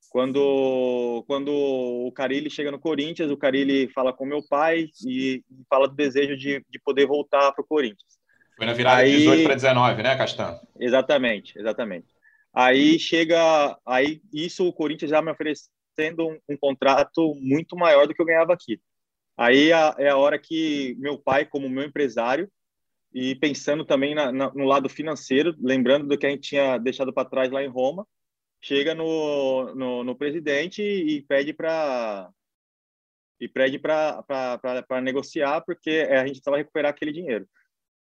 [0.09, 5.87] Quando, quando o Carilli chega no Corinthians, o Carilli fala com meu pai e fala
[5.87, 8.15] do desejo de, de poder voltar para o Corinthians.
[8.55, 10.59] Foi na virada aí, de 18 para 19, né, Castan?
[10.79, 12.07] Exatamente, exatamente.
[12.53, 18.13] Aí chega, aí isso o Corinthians já me oferecendo um, um contrato muito maior do
[18.13, 18.79] que eu ganhava aqui.
[19.37, 22.49] Aí a, é a hora que meu pai, como meu empresário,
[23.13, 27.13] e pensando também na, na, no lado financeiro, lembrando do que a gente tinha deixado
[27.13, 28.05] para trás lá em Roma,
[28.61, 32.29] chega no, no, no presidente e pede para
[33.39, 34.23] e pede para
[35.01, 37.47] negociar porque a gente estava recuperar aquele dinheiro.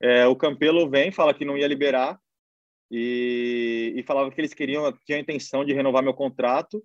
[0.01, 2.19] É, o Campelo vem, fala que não ia liberar
[2.91, 6.83] e, e falava que eles queriam, tinham a intenção de renovar meu contrato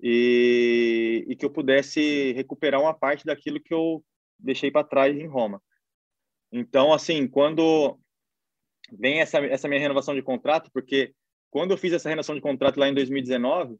[0.00, 4.04] e, e que eu pudesse recuperar uma parte daquilo que eu
[4.38, 5.62] deixei para trás em Roma.
[6.52, 7.98] Então, assim, quando
[8.92, 11.12] vem essa, essa minha renovação de contrato, porque
[11.50, 13.76] quando eu fiz essa renovação de contrato lá em 2019,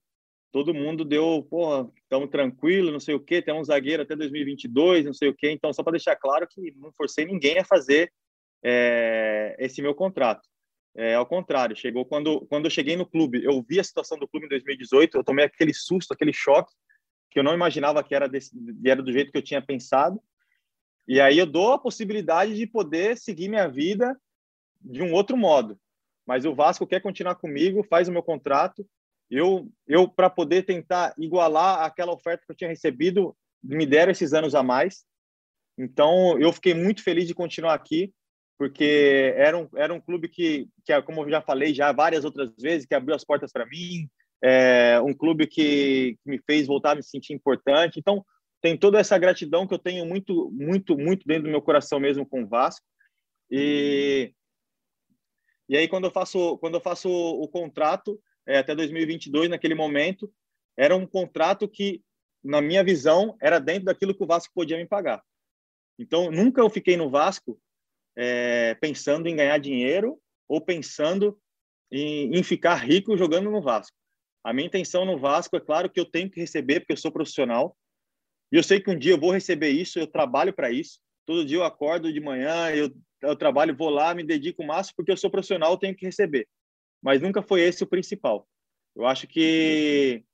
[0.52, 5.04] todo mundo deu, porra, estamos tranquilo, não sei o quê, tem um zagueiro até 2022,
[5.04, 5.50] não sei o quê.
[5.50, 8.12] Então, só para deixar claro que não forcei ninguém a fazer
[8.62, 10.48] é, esse meu contrato.
[10.96, 14.28] É, ao contrário, chegou quando, quando eu cheguei no clube, eu vi a situação do
[14.28, 16.72] clube em 2018, eu tomei aquele susto, aquele choque,
[17.30, 18.52] que eu não imaginava que era, desse,
[18.84, 20.22] era do jeito que eu tinha pensado.
[21.06, 24.16] E aí eu dou a possibilidade de poder seguir minha vida
[24.80, 25.78] de um outro modo.
[26.24, 28.86] Mas o Vasco quer continuar comigo, faz o meu contrato.
[29.28, 34.32] Eu, eu para poder tentar igualar aquela oferta que eu tinha recebido, me deram esses
[34.32, 35.04] anos a mais.
[35.76, 38.14] Então, eu fiquei muito feliz de continuar aqui
[38.58, 42.50] porque era um, era um clube que, que, como eu já falei já várias outras
[42.58, 44.08] vezes, que abriu as portas para mim,
[44.42, 47.98] é um clube que, que, me fez voltar a me sentir importante.
[47.98, 48.24] Então,
[48.60, 52.26] tem toda essa gratidão que eu tenho muito, muito, muito dentro do meu coração mesmo
[52.26, 52.86] com o Vasco.
[53.50, 54.32] E,
[55.68, 59.74] e aí, quando eu faço, quando eu faço o, o contrato, é, até 2022, naquele
[59.74, 60.32] momento,
[60.76, 62.02] era um contrato que
[62.44, 65.22] na minha visão, era dentro daquilo que o Vasco podia me pagar.
[65.98, 67.58] Então, nunca eu fiquei no Vasco
[68.16, 71.38] é, pensando em ganhar dinheiro ou pensando
[71.90, 73.96] em, em ficar rico jogando no Vasco.
[74.42, 77.10] A minha intenção no Vasco é claro que eu tenho que receber porque eu sou
[77.10, 77.76] profissional
[78.52, 79.98] e eu sei que um dia eu vou receber isso.
[79.98, 81.00] Eu trabalho para isso.
[81.26, 84.94] Todo dia eu acordo de manhã, eu, eu trabalho, vou lá, me dedico o máximo
[84.96, 86.46] porque eu sou profissional, eu tenho que receber.
[87.02, 88.46] Mas nunca foi esse o principal.
[88.94, 90.24] Eu acho que,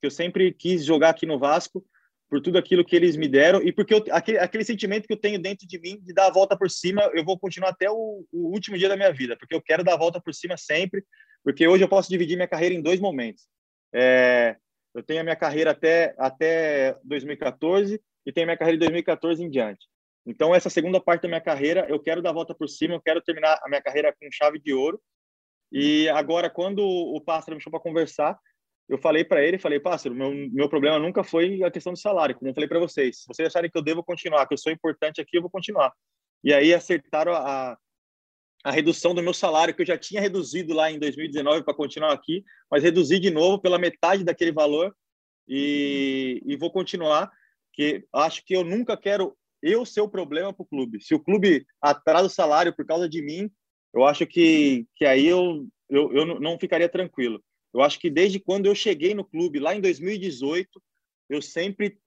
[0.00, 1.84] que eu sempre quis jogar aqui no Vasco
[2.30, 5.20] por tudo aquilo que eles me deram e porque eu, aquele, aquele sentimento que eu
[5.20, 8.24] tenho dentro de mim de dar a volta por cima, eu vou continuar até o,
[8.32, 11.04] o, último dia da minha vida, porque eu quero dar a volta por cima sempre,
[11.42, 13.48] porque hoje eu posso dividir minha carreira em dois momentos.
[13.92, 14.56] É,
[14.94, 19.42] eu tenho a minha carreira até, até 2014 e tenho a minha carreira de 2014
[19.42, 19.86] em diante.
[20.24, 23.00] Então, essa segunda parte da minha carreira, eu quero dar a volta por cima, eu
[23.00, 25.02] quero terminar a minha carreira com chave de ouro.
[25.72, 28.38] E agora, quando o Pássaro me chamou para conversar,
[28.90, 32.34] eu falei para ele, falei, pássaro, meu, meu problema nunca foi a questão do salário,
[32.34, 33.20] como eu falei para vocês.
[33.20, 35.92] Se vocês acharem que eu devo continuar, que eu sou importante aqui, eu vou continuar.
[36.42, 37.78] E aí acertaram a,
[38.64, 42.12] a redução do meu salário, que eu já tinha reduzido lá em 2019 para continuar
[42.12, 44.92] aqui, mas reduzi de novo pela metade daquele valor
[45.46, 47.30] e, e vou continuar,
[47.72, 51.00] que acho que eu nunca quero eu ser o problema para o clube.
[51.00, 53.48] Se o clube atrasa o salário por causa de mim,
[53.94, 57.40] eu acho que, que aí eu, eu, eu não ficaria tranquilo.
[57.72, 60.68] Eu acho que desde quando eu cheguei no clube, lá em 2018,
[61.28, 61.98] eu sempre,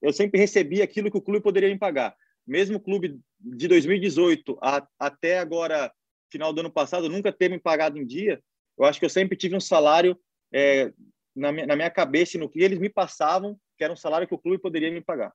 [0.00, 2.16] eu sempre recebi aquilo que o clube poderia me pagar.
[2.46, 5.92] Mesmo o clube de 2018 a, até agora,
[6.30, 8.42] final do ano passado, nunca ter me pagado em dia,
[8.78, 10.18] eu acho que eu sempre tive um salário
[10.52, 10.92] é,
[11.34, 14.26] na, minha, na minha cabeça e no que eles me passavam, que era um salário
[14.26, 15.32] que o clube poderia me pagar.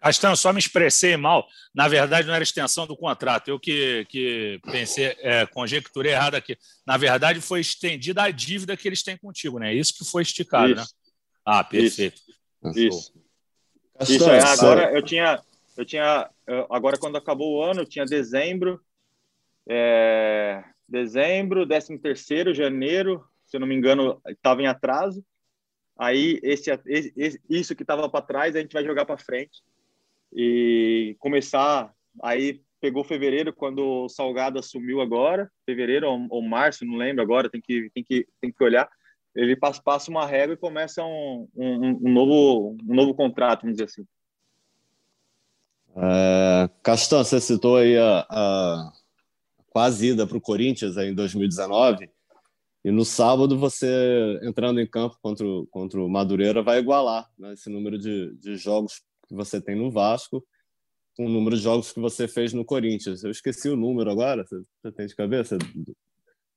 [0.00, 1.46] Castanho, só me expressei mal.
[1.74, 3.48] Na verdade, não era extensão do contrato.
[3.48, 6.56] Eu que, que pensei, é, conjecturei errado aqui.
[6.86, 9.74] Na verdade, foi estendida a dívida que eles têm contigo, né?
[9.74, 10.82] Isso que foi esticado, né?
[10.82, 10.94] Isso.
[10.94, 11.12] né?
[11.44, 12.20] Ah, perfeito.
[12.74, 12.78] Isso.
[12.78, 13.12] Isso.
[14.00, 15.42] Isso é, agora eu tinha,
[15.76, 16.30] eu tinha,
[16.70, 18.80] agora quando acabou o ano, eu tinha dezembro,
[19.68, 25.24] é, dezembro, décimo terceiro, janeiro, se eu não me engano, estava em atraso.
[25.98, 29.60] Aí esse, esse isso que estava para trás a gente vai jogar para frente
[30.32, 31.92] e começar.
[32.22, 37.50] Aí pegou fevereiro quando o Salgado assumiu agora, fevereiro ou, ou março, não lembro agora,
[37.50, 38.88] tem que tem que tem que olhar.
[39.34, 43.76] Ele passa, passa uma régua e começa um, um, um novo um novo contrato, vamos
[43.76, 44.06] dizer assim.
[45.96, 48.92] É, Castan, você citou aí a, a
[49.70, 52.08] quase ida para o Corinthians em 2019
[52.84, 57.52] e no sábado você entrando em campo contra o, contra o Madureira vai igualar né,
[57.52, 60.44] esse número de, de jogos que você tem no Vasco
[61.16, 63.24] com o número de jogos que você fez no Corinthians.
[63.24, 65.58] Eu esqueci o número agora, você, você tem de cabeça?
[65.58, 65.94] Não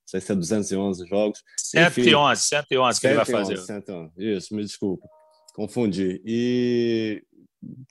[0.06, 1.44] sei se é 211 jogos.
[1.58, 3.58] 111, 111 que 111, ele vai fazer.
[3.58, 5.08] 111, isso, me desculpa,
[5.56, 6.22] confundi.
[6.26, 7.24] E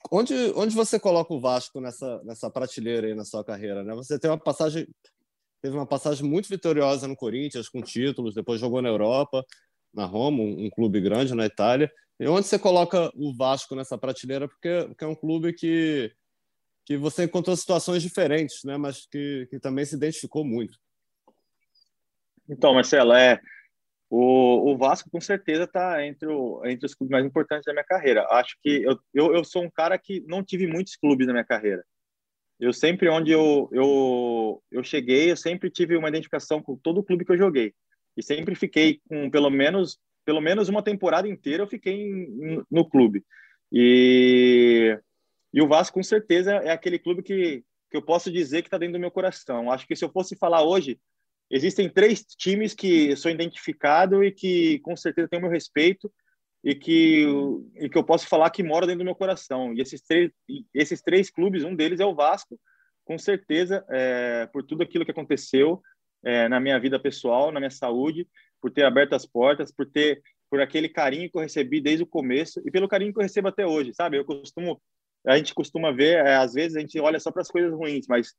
[0.09, 3.83] onde, onde você coloca o Vasco nessa, nessa prateleira aí na sua carreira?
[3.83, 3.93] Né?
[3.95, 4.87] Você tem uma passagem
[5.61, 9.45] teve uma passagem muito vitoriosa no Corinthians, com títulos, depois jogou na Europa,
[9.93, 11.91] na Roma, um, um clube grande na Itália.
[12.19, 14.47] E onde você coloca o Vasco nessa prateleira?
[14.47, 16.11] Porque, porque é um clube que,
[16.85, 18.77] que você encontrou situações diferentes, né?
[18.77, 20.77] mas que, que também se identificou muito.
[22.47, 23.39] Então, Marcelo, é,
[24.09, 26.27] o, o Vasco com certeza está entre,
[26.65, 28.27] entre os clubes mais importantes da minha carreira.
[28.29, 31.45] Acho que eu, eu, eu sou um cara que não tive muitos clubes na minha
[31.45, 31.83] carreira
[32.61, 37.03] eu sempre onde eu, eu, eu cheguei, eu sempre tive uma identificação com todo o
[37.03, 37.73] clube que eu joguei.
[38.15, 42.87] E sempre fiquei com pelo menos pelo menos uma temporada inteira eu fiquei em, no
[42.87, 43.23] clube.
[43.71, 44.97] E,
[45.53, 48.77] e o Vasco com certeza é aquele clube que, que eu posso dizer que está
[48.77, 49.71] dentro do meu coração.
[49.71, 50.99] Acho que se eu fosse falar hoje,
[51.49, 56.11] existem três times que sou identificado e que com certeza têm o meu respeito
[56.63, 57.25] e que,
[57.75, 59.73] e que eu posso falar que mora dentro do meu coração.
[59.73, 60.31] E esses três,
[60.73, 62.59] esses três clubes, um deles é o Vasco,
[63.03, 65.81] com certeza, é, por tudo aquilo que aconteceu
[66.23, 68.27] é, na minha vida pessoal, na minha saúde,
[68.61, 72.07] por ter aberto as portas, por ter por aquele carinho que eu recebi desde o
[72.07, 74.17] começo e pelo carinho que eu recebo até hoje, sabe?
[74.17, 74.81] Eu costumo,
[75.25, 78.05] a gente costuma ver, é, às vezes a gente olha só para as coisas ruins,
[78.07, 78.33] mas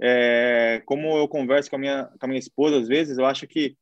[0.00, 3.46] é, como eu converso com a minha com a minha esposa às vezes, eu acho
[3.46, 3.76] que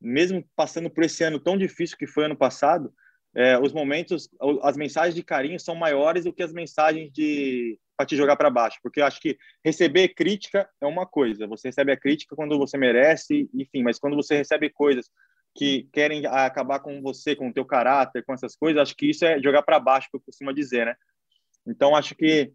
[0.00, 2.90] mesmo passando por esse ano tão difícil que foi ano passado,
[3.34, 4.28] é, os momentos,
[4.62, 8.48] as mensagens de carinho são maiores do que as mensagens de para te jogar para
[8.48, 12.56] baixo, porque eu acho que receber crítica é uma coisa, você recebe a crítica quando
[12.56, 15.10] você merece, enfim, mas quando você recebe coisas
[15.54, 19.26] que querem acabar com você, com o teu caráter, com essas coisas, acho que isso
[19.26, 20.94] é jogar para baixo, que eu costumo dizer, né?
[21.66, 22.50] Então acho que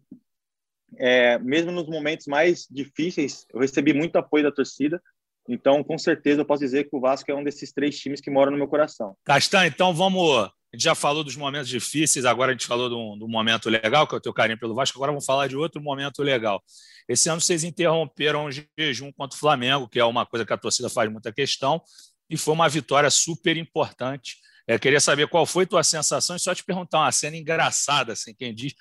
[0.96, 5.00] é, mesmo nos momentos mais difíceis, eu recebi muito apoio da torcida,
[5.48, 8.30] então, com certeza, eu posso dizer que o Vasco é um desses três times que
[8.30, 9.16] mora no meu coração.
[9.24, 13.28] Castan, então vamos gente já falou dos momentos difíceis, agora a gente falou do, do
[13.28, 16.22] momento legal, que é o teu carinho pelo Vasco, agora vamos falar de outro momento
[16.22, 16.62] legal.
[17.08, 20.56] Esse ano vocês interromperam o jejum contra o Flamengo, que é uma coisa que a
[20.56, 21.80] torcida faz muita questão,
[22.28, 24.36] e foi uma vitória super importante.
[24.66, 28.34] É, queria saber qual foi tua sensação e só te perguntar uma cena engraçada, assim,
[28.34, 28.74] quem diz,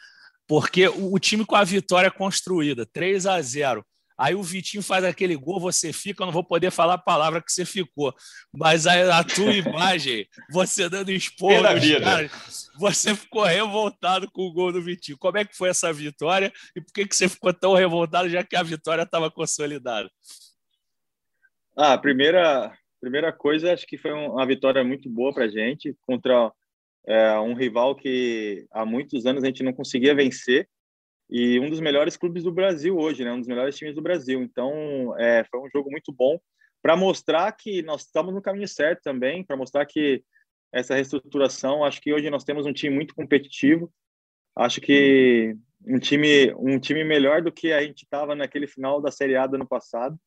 [0.48, 3.86] porque o, o time com a vitória construída, 3 a 0
[4.18, 7.42] Aí o Vitinho faz aquele gol, você fica, eu não vou poder falar a palavra
[7.42, 8.14] que você ficou.
[8.54, 14.54] Mas a, a tua imagem, você dando esporro nos caras, você ficou revoltado com o
[14.54, 15.18] gol do Vitinho.
[15.18, 18.44] Como é que foi essa vitória e por que, que você ficou tão revoltado já
[18.44, 20.10] que a vitória estava consolidada?
[21.78, 25.94] Ah, a primeira, primeira coisa, acho que foi uma vitória muito boa para a gente
[26.08, 26.54] contra
[27.06, 30.70] é, um rival que há muitos anos a gente não conseguia vencer
[31.30, 33.32] e um dos melhores clubes do Brasil hoje, né?
[33.32, 34.42] Um dos melhores times do Brasil.
[34.42, 36.40] Então, é, foi um jogo muito bom
[36.82, 40.24] para mostrar que nós estamos no caminho certo também, para mostrar que
[40.72, 43.92] essa reestruturação, acho que hoje nós temos um time muito competitivo.
[44.56, 45.56] Acho que
[45.88, 49.48] um time um time melhor do que a gente estava naquele final da Série A
[49.48, 50.18] do ano passado.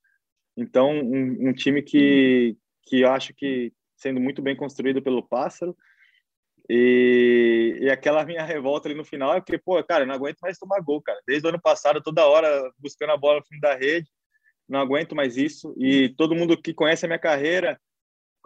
[0.56, 5.76] Então, um, um time que que eu acho que sendo muito bem construído pelo Pássaro
[6.68, 10.38] e, e, aquela minha revolta ali no final é porque, pô, cara, eu não aguento
[10.40, 11.18] mais tomar gol, cara.
[11.26, 14.10] Desde o ano passado, toda hora buscando a bola no fundo da rede,
[14.68, 15.74] não aguento mais isso.
[15.78, 17.80] E todo mundo que conhece a minha carreira,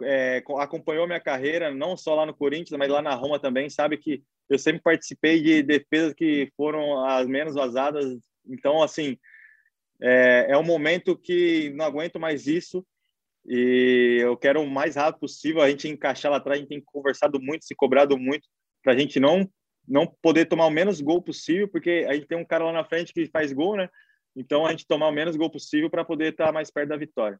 [0.01, 3.97] é, acompanhou minha carreira, não só lá no Corinthians, mas lá na Roma também, sabe
[3.97, 8.05] que eu sempre participei de defesas que foram as menos vazadas.
[8.47, 9.17] Então, assim,
[10.01, 12.85] é, é um momento que não aguento mais isso
[13.45, 16.57] e eu quero o mais rápido possível a gente encaixar lá atrás.
[16.57, 18.47] A gente tem conversado muito, se cobrado muito,
[18.81, 19.49] para a gente não
[19.85, 22.85] não poder tomar o menos gol possível, porque a gente tem um cara lá na
[22.85, 23.89] frente que faz gol, né?
[24.35, 27.39] Então a gente tomar o menos gol possível para poder estar mais perto da vitória.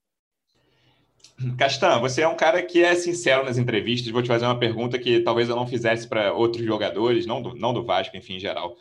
[1.58, 4.12] Castan, você é um cara que é sincero nas entrevistas.
[4.12, 7.56] Vou te fazer uma pergunta que talvez eu não fizesse para outros jogadores, não do,
[7.56, 8.76] não do Vasco, enfim, em geral.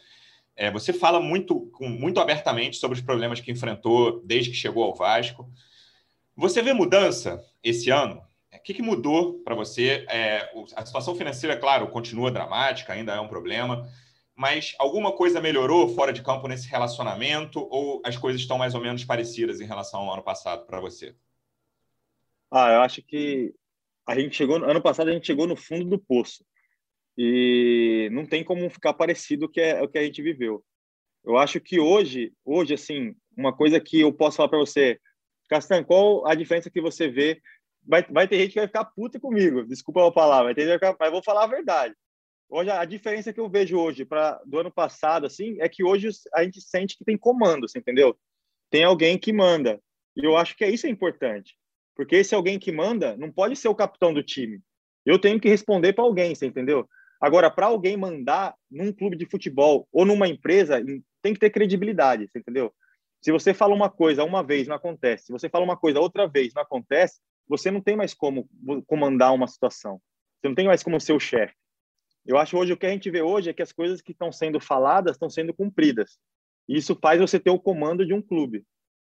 [0.54, 4.94] É, você fala muito, muito abertamente sobre os problemas que enfrentou desde que chegou ao
[4.94, 5.48] Vasco.
[6.36, 8.22] Você vê mudança esse ano?
[8.52, 10.06] O que, que mudou para você?
[10.08, 13.88] É, a situação financeira, claro, continua dramática, ainda é um problema,
[14.34, 18.80] mas alguma coisa melhorou fora de campo nesse relacionamento ou as coisas estão mais ou
[18.80, 21.14] menos parecidas em relação ao ano passado para você?
[22.50, 23.54] Ah, eu acho que
[24.06, 26.44] a gente chegou ano passado a gente chegou no fundo do poço
[27.16, 30.64] e não tem como ficar parecido que é o que a gente viveu.
[31.24, 34.98] Eu acho que hoje, hoje assim, uma coisa que eu posso falar para você,
[35.52, 37.40] Castan, qual a diferença que você vê?
[37.86, 40.78] Vai, vai ter gente que vai ficar puta comigo, desculpa a palavra, entendeu?
[40.98, 41.94] mas vou falar a verdade.
[42.48, 46.08] Hoje, a diferença que eu vejo hoje para do ano passado, assim, é que hoje
[46.34, 48.16] a gente sente que tem comando, você entendeu?
[48.70, 49.78] Tem alguém que manda.
[50.16, 51.54] E eu acho que é isso é importante.
[51.94, 54.60] Porque esse alguém que manda não pode ser o capitão do time.
[55.04, 56.88] Eu tenho que responder para alguém, você entendeu?
[57.20, 60.82] Agora, para alguém mandar num clube de futebol ou numa empresa,
[61.20, 62.72] tem que ter credibilidade, entendeu?
[63.22, 65.26] Se você fala uma coisa uma vez, não acontece.
[65.26, 68.48] Se você fala uma coisa outra vez, não acontece, você não tem mais como
[68.86, 70.00] comandar uma situação.
[70.40, 71.54] Você não tem mais como ser o chefe.
[72.26, 74.32] Eu acho hoje o que a gente vê hoje é que as coisas que estão
[74.32, 76.18] sendo faladas estão sendo cumpridas.
[76.68, 78.64] E isso faz você ter o comando de um clube.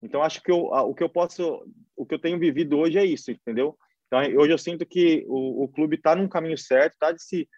[0.01, 1.65] Então acho que eu, o que eu posso,
[1.95, 3.75] o que eu tenho vivido hoje é isso, entendeu?
[4.05, 7.49] Então hoje eu sinto que o, o clube está num caminho certo, está de se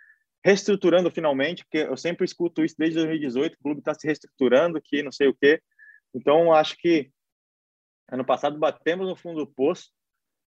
[0.46, 5.04] reestruturando finalmente, porque eu sempre escuto isso desde 2018, o clube está se reestruturando, que
[5.04, 5.62] não sei o quê.
[6.14, 7.12] Então, acho que
[8.10, 9.92] ano passado batemos no fundo do poço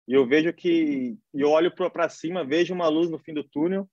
[0.09, 3.89] e eu vejo que e olho para cima, vejo uma luz no fim do túnel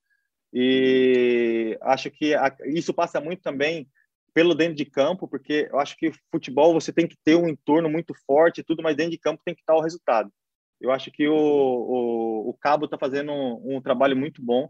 [0.53, 3.88] e acho que a, isso passa muito também
[4.34, 7.89] pelo dentro de campo, porque eu acho que futebol você tem que ter um entorno
[7.89, 10.32] muito forte e tudo, mas dentro de campo tem que estar o resultado.
[10.80, 14.69] Eu acho que o, o, o Cabo está fazendo um, um, trabalho muito bom.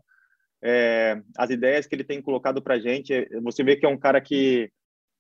[0.63, 4.21] É, as ideias que ele tem colocado para gente, você vê que é um cara
[4.21, 4.71] que,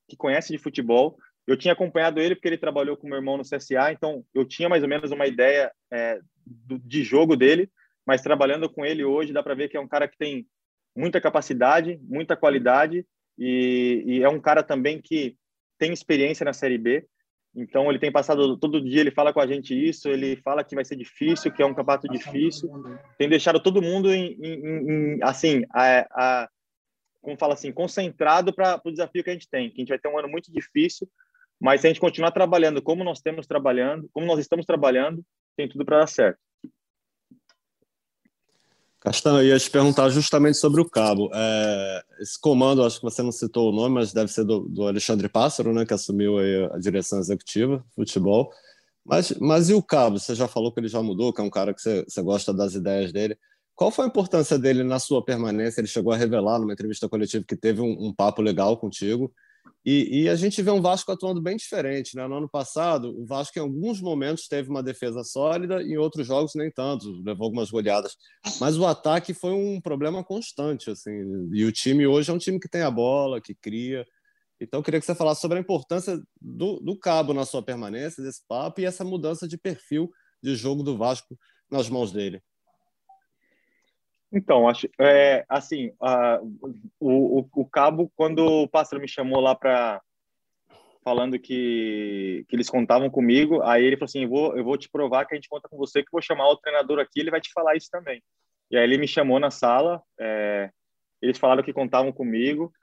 [0.07, 3.43] que conhece de futebol, eu tinha acompanhado ele porque ele trabalhou com meu irmão no
[3.43, 7.71] CSA, então eu tinha mais ou menos uma ideia é, do, de jogo dele,
[8.05, 10.45] mas trabalhando com ele hoje dá para ver que é um cara que tem
[10.95, 13.05] muita capacidade, muita qualidade
[13.37, 15.37] e, e, é um cara também que
[15.77, 17.07] tem experiência na Série B.
[17.55, 20.75] Então ele tem passado todo dia, ele fala com a gente isso, ele fala que
[20.75, 22.69] vai ser difícil, que é um campeonato difícil.
[23.17, 26.49] Tem deixado todo mundo em, em, em assim, a, a,
[27.21, 29.69] como fala assim, concentrado para o desafio que a gente tem.
[29.69, 31.07] Que a gente vai ter um ano muito difícil,
[31.59, 35.23] mas se a gente continuar trabalhando como nós temos trabalhando, como nós estamos trabalhando,
[35.55, 36.39] tem tudo para dar certo.
[38.99, 41.29] Castan, eu ia te perguntar justamente sobre o cabo.
[41.33, 44.87] É, esse comando, acho que você não citou o nome, mas deve ser do, do
[44.87, 46.37] Alexandre Pássaro, né, que assumiu
[46.73, 48.51] a direção executiva futebol.
[49.05, 50.19] Mas, mas e o cabo?
[50.19, 52.53] Você já falou que ele já mudou, que é um cara que você, você gosta
[52.53, 53.37] das ideias dele.
[53.73, 55.79] Qual foi a importância dele na sua permanência?
[55.79, 59.31] Ele chegou a revelar numa entrevista coletiva que teve um, um papo legal contigo.
[59.85, 62.15] E, e, a gente vê um Vasco atuando bem diferente.
[62.15, 62.27] Né?
[62.27, 66.53] No ano passado, o Vasco, em alguns momentos, teve uma defesa sólida, em outros jogos,
[66.55, 68.15] nem tanto, levou algumas goleadas.
[68.59, 70.89] Mas o ataque foi um problema constante.
[70.89, 71.11] Assim.
[71.53, 74.05] E o time hoje é um time que tem a bola, que cria.
[74.59, 78.41] Então, queria que você falasse sobre a importância do, do Cabo na sua permanência, desse
[78.47, 80.11] papo, e essa mudança de perfil
[80.41, 81.37] de jogo do Vasco
[81.69, 82.41] nas mãos dele.
[84.31, 85.91] Então, acho, é, assim,
[86.99, 90.01] o, o, o, Cabo, quando o Pássaro me chamou lá para
[91.03, 94.89] falando que, que eles contavam comigo, aí ele falou assim, eu vou, eu vou te
[94.89, 97.39] provar que a gente conta com você, que vou chamar o treinador aqui, ele vai
[97.39, 98.21] te falar isso também.
[98.69, 100.69] E aí ele me chamou na sala, é,
[101.21, 102.73] eles falaram que contavam comigo,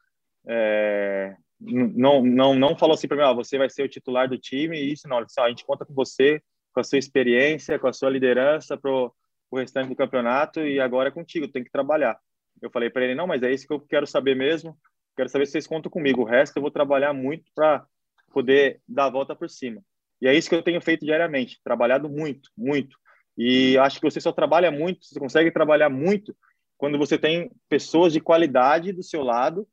[0.48, 4.38] é, não, não, não falou assim para mim, ah, você vai ser o titular do
[4.38, 6.40] time, isso não, disse, ah, a gente conta com você,
[6.72, 9.14] com a sua experiência, com a sua liderança pro
[9.50, 12.18] o restante do campeonato e agora é contigo, tem que trabalhar.
[12.60, 14.76] Eu falei para ele, não, mas é isso que eu quero saber mesmo,
[15.16, 17.86] quero saber se vocês contam comigo, o resto eu vou trabalhar muito para
[18.32, 19.82] poder dar a volta por cima.
[20.20, 22.96] E é isso que eu tenho feito diariamente, trabalhado muito, muito.
[23.36, 26.36] E acho que você só trabalha muito, você consegue trabalhar muito
[26.76, 29.66] quando você tem pessoas de qualidade do seu lado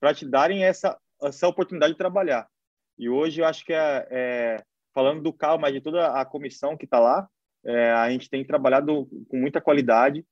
[0.00, 2.48] para te darem essa, essa oportunidade de trabalhar.
[2.98, 4.56] E hoje eu acho que é, é
[4.94, 7.28] falando do Cal, mas de toda a comissão que está lá,
[7.64, 10.24] é, a gente tem trabalhado com muita qualidade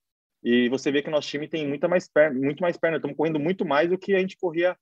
[0.42, 2.96] e você vê que o nosso time tem muita mais perna, muito mais perna.
[2.96, 4.76] Estamos correndo muito mais do que a gente corria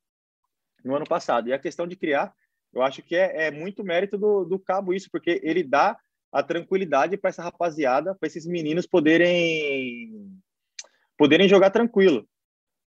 [0.85, 1.49] no ano passado.
[1.49, 2.33] E a questão de criar,
[2.73, 5.99] eu acho que é, é muito mérito do, do Cabo isso, porque ele dá
[6.31, 10.13] a tranquilidade para essa rapaziada, para esses meninos poderem
[11.17, 12.29] poderem jogar tranquilo.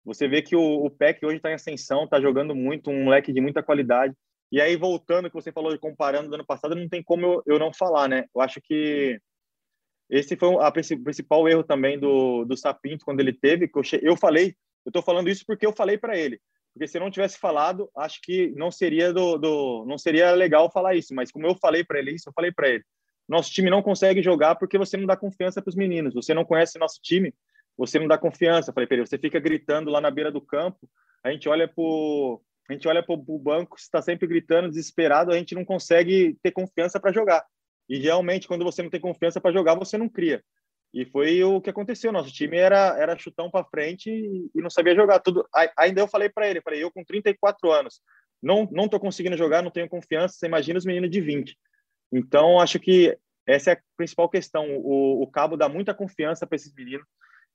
[0.03, 3.31] Você vê que o, o PEC hoje está em ascensão, está jogando muito, um moleque
[3.31, 4.15] de muita qualidade.
[4.51, 7.59] E aí, voltando, que você falou, comparando do ano passado, não tem como eu, eu
[7.59, 8.25] não falar, né?
[8.33, 9.19] Eu acho que
[10.09, 13.67] esse foi o principal erro também do, do Sapinto quando ele teve.
[13.67, 16.39] Que eu, eu falei, eu estou falando isso porque eu falei para ele.
[16.73, 20.69] Porque se eu não tivesse falado, acho que não seria do, do não seria legal
[20.69, 21.15] falar isso.
[21.15, 22.83] Mas como eu falei para ele isso, eu falei para ele:
[23.27, 26.13] nosso time não consegue jogar porque você não dá confiança para os meninos.
[26.13, 27.33] Você não conhece nosso time,
[27.77, 28.73] você não dá confiança.
[28.73, 30.89] Falei para ele: você fica gritando lá na beira do campo.
[31.23, 31.83] A gente olha para
[32.67, 35.31] a gente olha para o banco, está sempre gritando, desesperado.
[35.31, 37.45] A gente não consegue ter confiança para jogar.
[37.87, 40.43] E realmente, quando você não tem confiança para jogar, você não cria.
[40.93, 42.11] E foi o que aconteceu.
[42.11, 45.47] Nosso time era, era chutão para frente e, não sabia jogar tudo.
[45.77, 48.01] Ainda eu falei para ele, falei, eu com 34 anos,
[48.41, 50.35] não não tô conseguindo jogar, não tenho confiança.
[50.35, 51.57] Você imagina os meninos de 20.
[52.11, 54.65] Então, acho que essa é a principal questão.
[54.77, 57.05] O, o Cabo dá muita confiança para esses meninos.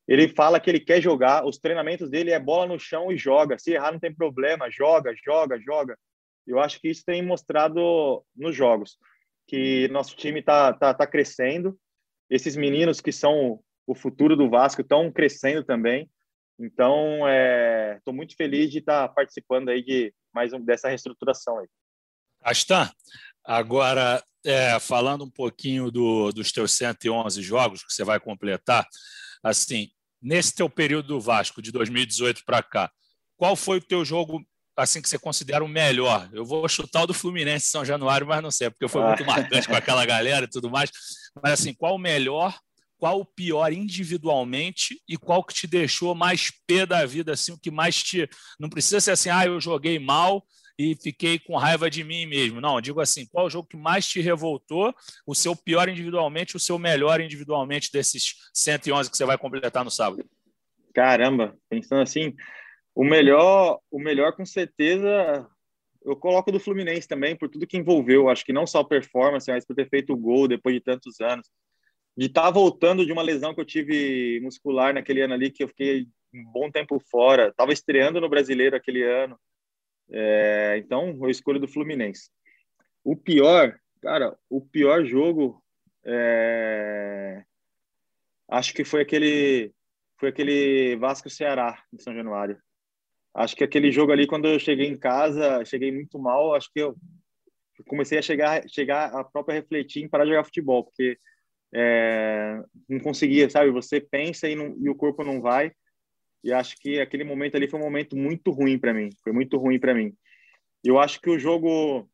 [0.07, 1.47] Ele fala que ele quer jogar.
[1.47, 3.59] Os treinamentos dele é bola no chão e joga.
[3.59, 4.71] Se errar, não tem problema.
[4.71, 5.97] Joga, joga, joga.
[6.47, 8.99] Eu acho que isso tem mostrado nos jogos
[9.51, 11.77] que nosso time está tá, tá crescendo.
[12.31, 16.09] Esses meninos que são o futuro do Vasco estão crescendo também.
[16.57, 17.29] Então,
[17.97, 21.67] estou é, muito feliz de estar tá participando aí de mais um, dessa reestruturação aí.
[22.41, 22.89] Astan,
[23.45, 28.87] agora é, falando um pouquinho do, dos teus 111 jogos que você vai completar,
[29.43, 29.89] assim,
[30.23, 32.93] nesse teu período do Vasco de 2018 para cá,
[33.37, 34.47] qual foi o teu jogo
[34.81, 36.29] assim que você considera o melhor?
[36.33, 39.27] Eu vou chutar o do Fluminense São Januário, mas não sei, porque foi muito ah.
[39.27, 40.91] marcante com aquela galera e tudo mais.
[41.43, 42.59] Mas assim, qual o melhor,
[42.99, 47.59] qual o pior individualmente e qual que te deixou mais pé da vida, assim, o
[47.59, 48.29] que mais te.
[48.59, 50.45] Não precisa ser assim, ah, eu joguei mal
[50.79, 52.61] e fiquei com raiva de mim mesmo.
[52.61, 54.95] Não, digo assim, qual o jogo que mais te revoltou,
[55.27, 59.91] o seu pior individualmente, o seu melhor individualmente desses 111 que você vai completar no
[59.91, 60.25] sábado?
[60.95, 62.35] Caramba, pensando assim,
[63.01, 65.49] o melhor, o melhor com certeza,
[66.05, 68.29] eu coloco do Fluminense também, por tudo que envolveu.
[68.29, 71.49] Acho que não só performance, mas por ter feito o gol depois de tantos anos.
[72.15, 75.65] De estar tá voltando de uma lesão que eu tive muscular naquele ano ali, que
[75.65, 77.49] eu fiquei um bom tempo fora.
[77.49, 79.41] Estava estreando no Brasileiro aquele ano.
[80.11, 82.29] É, então, eu escolho do Fluminense.
[83.03, 85.65] O pior, cara, o pior jogo,
[86.05, 87.43] é,
[88.47, 89.73] acho que foi aquele,
[90.19, 92.61] foi aquele Vasco Ceará em São Januário.
[93.35, 96.55] Acho que aquele jogo ali, quando eu cheguei em casa, cheguei muito mal.
[96.55, 96.97] Acho que eu
[97.87, 101.19] comecei a chegar, chegar a própria refletir em parar de jogar futebol, porque
[101.73, 103.71] é, não conseguia, sabe?
[103.71, 105.73] Você pensa e, não, e, o corpo não vai.
[106.43, 109.11] E acho que aquele momento ali foi um momento muito ruim para mim.
[109.23, 110.15] Foi muito ruim para mim.
[110.83, 112.09] Eu acho que o jogo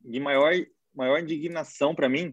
[0.00, 0.52] de maior
[0.94, 2.32] maior indignação para mim,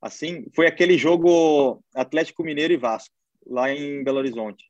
[0.00, 3.14] assim, foi aquele jogo Atlético Mineiro e Vasco
[3.46, 4.64] lá em Belo Horizonte.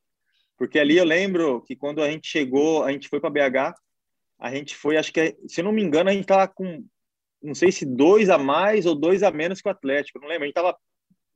[0.57, 3.75] Porque ali eu lembro que quando a gente chegou, a gente foi para BH,
[4.39, 6.85] a gente foi, acho que, se não me engano, a gente estava com,
[7.43, 10.45] não sei se dois a mais ou dois a menos que o Atlético, não lembro.
[10.45, 10.77] A gente estava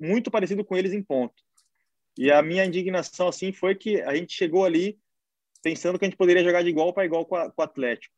[0.00, 1.34] muito parecido com eles em ponto.
[2.16, 4.98] E a minha indignação assim foi que a gente chegou ali
[5.62, 8.14] pensando que a gente poderia jogar de igual para igual com, a, com o Atlético.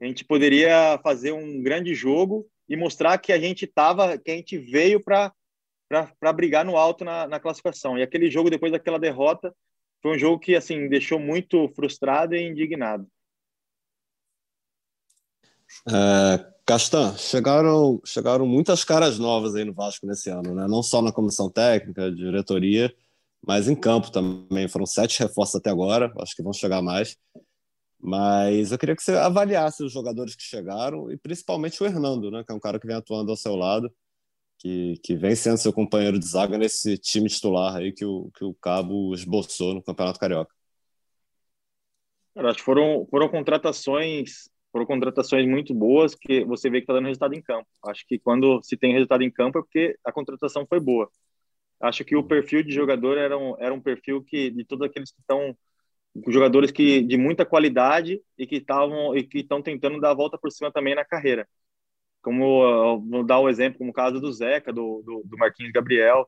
[0.00, 4.34] A gente poderia fazer um grande jogo e mostrar que a gente tava, que a
[4.34, 5.32] gente veio para
[6.34, 7.98] brigar no alto na, na classificação.
[7.98, 9.54] E aquele jogo depois daquela derrota
[10.02, 13.06] foi um jogo que assim deixou muito frustrado e indignado.
[15.88, 20.66] É, Castan, chegaram, chegaram muitas caras novas aí no Vasco nesse ano, né?
[20.66, 22.94] Não só na comissão técnica, diretoria,
[23.46, 24.68] mas em campo também.
[24.68, 27.16] Foram sete reforços até agora, acho que vão chegar mais.
[28.00, 32.44] Mas eu queria que você avaliasse os jogadores que chegaram e principalmente o Hernando, né?
[32.44, 33.92] Que é um cara que vem atuando ao seu lado,
[34.66, 38.44] que, que vem sendo seu companheiro de zaga nesse time titular aí que o, que
[38.44, 40.52] o Cabo esboçou no Campeonato Carioca.
[42.34, 46.92] Cara, acho que foram, foram contratações foram contratações muito boas que você vê que está
[46.92, 47.66] dando resultado em campo.
[47.86, 51.08] Acho que quando se tem resultado em campo é porque a contratação foi boa.
[51.80, 55.10] Acho que o perfil de jogador era um, era um perfil que de todos aqueles
[55.10, 55.56] que estão
[56.28, 60.36] jogadores que de muita qualidade e que estavam e que estão tentando dar a volta
[60.36, 61.48] por cima também na carreira.
[62.26, 65.72] Como vou dar o um exemplo como o caso do Zeca, do, do, do Marquinhos
[65.72, 66.26] Gabriel,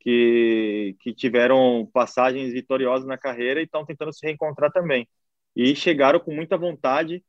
[0.00, 5.08] que que tiveram passagens vitoriosas na carreira e estão tentando se reencontrar também.
[5.56, 7.24] E chegaram com muita vontade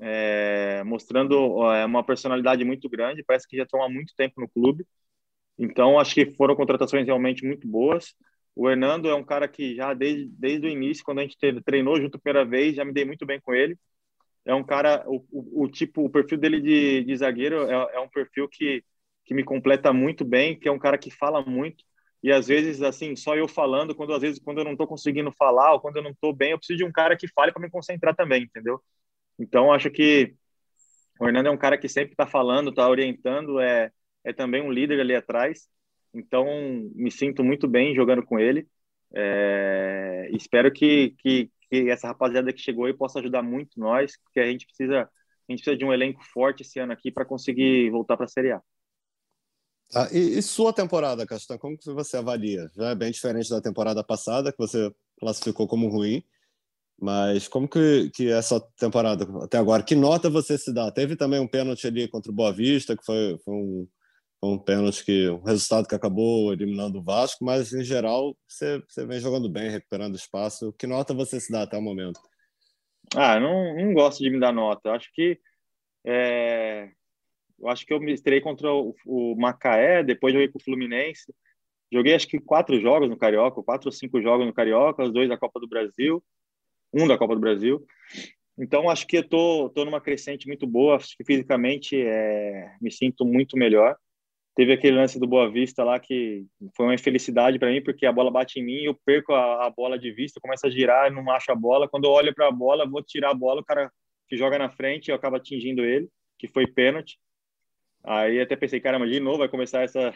[0.00, 1.34] é, mostrando
[1.72, 3.24] é, uma personalidade muito grande.
[3.24, 4.86] Parece que já estão há muito tempo no clube.
[5.58, 8.14] Então, acho que foram contratações realmente muito boas.
[8.54, 12.00] O Hernando é um cara que já desde, desde o início, quando a gente treinou
[12.00, 13.78] junto a primeira vez, já me dei muito bem com ele.
[14.46, 18.00] É um cara, o, o, o tipo, o perfil dele de, de zagueiro é, é
[18.00, 18.84] um perfil que,
[19.24, 21.84] que me completa muito bem, que é um cara que fala muito
[22.22, 25.30] e às vezes assim só eu falando quando às vezes quando eu não estou conseguindo
[25.32, 27.60] falar ou quando eu não estou bem eu preciso de um cara que fale para
[27.60, 28.80] me concentrar também entendeu
[29.38, 30.34] então, acho que
[31.20, 33.90] o Hernando é um cara que sempre está falando, está orientando, é,
[34.24, 35.68] é também um líder ali atrás.
[36.14, 36.46] Então,
[36.94, 38.66] me sinto muito bem jogando com ele.
[39.14, 44.40] É, espero que, que, que, essa rapaziada que chegou aí possa ajudar muito nós, porque
[44.40, 47.90] a gente precisa, a gente precisa de um elenco forte esse ano aqui para conseguir
[47.90, 48.62] voltar para a Série A.
[49.94, 52.68] Ah, e, e, sua temporada, Castan, como que você avalia?
[52.74, 56.24] Já é bem diferente da temporada passada, que você classificou como ruim.
[56.98, 59.82] Mas como que, que é essa temporada até agora?
[59.82, 60.90] Que nota você se dá?
[60.90, 63.88] Teve também um pênalti ali contra o Boa Vista, que foi, foi um,
[64.40, 68.82] foi um pênalti que um resultado que acabou eliminando o Vasco, mas em geral você,
[68.88, 70.72] você vem jogando bem, recuperando espaço.
[70.78, 72.20] Que nota você se dá até o momento?
[73.14, 74.88] Ah, não, não gosto de me dar nota.
[74.88, 75.38] Eu acho que
[76.04, 76.90] é,
[77.58, 81.34] eu acho que eu me estrei contra o, o Macaé, depois joguei com o Fluminense.
[81.92, 85.28] Joguei acho que quatro jogos no Carioca, quatro ou cinco jogos no Carioca, os dois
[85.28, 86.22] da Copa do Brasil
[86.92, 87.84] um da Copa do Brasil.
[88.58, 92.90] Então, acho que eu tô, tô numa crescente muito boa, acho que fisicamente é, me
[92.90, 93.96] sinto muito melhor.
[94.56, 98.12] Teve aquele lance do Boa Vista lá que foi uma infelicidade para mim, porque a
[98.12, 101.30] bola bate em mim, eu perco a, a bola de vista, começa a girar, não
[101.30, 101.86] acho a bola.
[101.86, 103.92] Quando eu olho para a bola, vou tirar a bola, o cara
[104.26, 107.18] que joga na frente, eu acabo atingindo ele, que foi pênalti.
[108.02, 110.14] Aí até pensei, caramba, de novo vai começar essa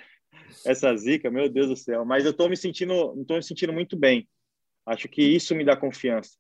[0.65, 2.05] essa zica, meu Deus do céu.
[2.05, 4.29] Mas eu tô me sentindo, tô me sentindo muito bem.
[4.87, 6.39] Acho que isso me dá confiança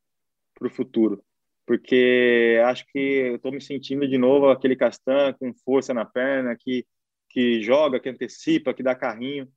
[0.54, 1.22] para o futuro,
[1.66, 6.56] porque acho que eu estou me sentindo de novo aquele Castan com força na perna,
[6.58, 6.84] que,
[7.30, 9.48] que joga, que antecipa, que dá carrinho,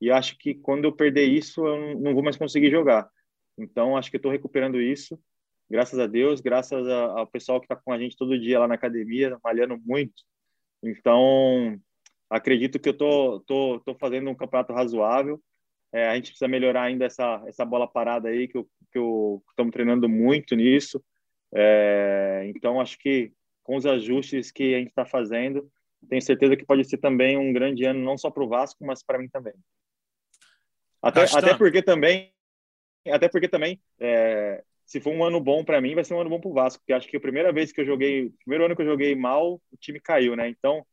[0.00, 3.10] e acho que quando eu perder isso, eu não vou mais conseguir jogar.
[3.58, 5.18] Então, acho que estou recuperando isso,
[5.68, 8.74] graças a Deus, graças ao pessoal que está com a gente todo dia lá na
[8.74, 10.22] academia, malhando muito.
[10.82, 11.78] Então,
[12.30, 15.42] acredito que eu tô, tô, tô fazendo um campeonato razoável.
[15.92, 20.08] É, a gente precisa melhorar ainda essa, essa bola parada aí, que eu estamos treinando
[20.08, 21.02] muito nisso.
[21.54, 25.68] É, então, acho que com os ajustes que a gente está fazendo,
[26.08, 29.02] tenho certeza que pode ser também um grande ano, não só para o Vasco, mas
[29.02, 29.54] para mim também.
[31.02, 32.32] Até, até porque também,
[33.08, 36.30] até porque também, é, se for um ano bom para mim, vai ser um ano
[36.30, 38.74] bom para o Vasco, porque acho que a primeira vez que eu joguei, primeiro ano
[38.74, 40.48] que eu joguei mal, o time caiu, né?
[40.48, 40.86] Então,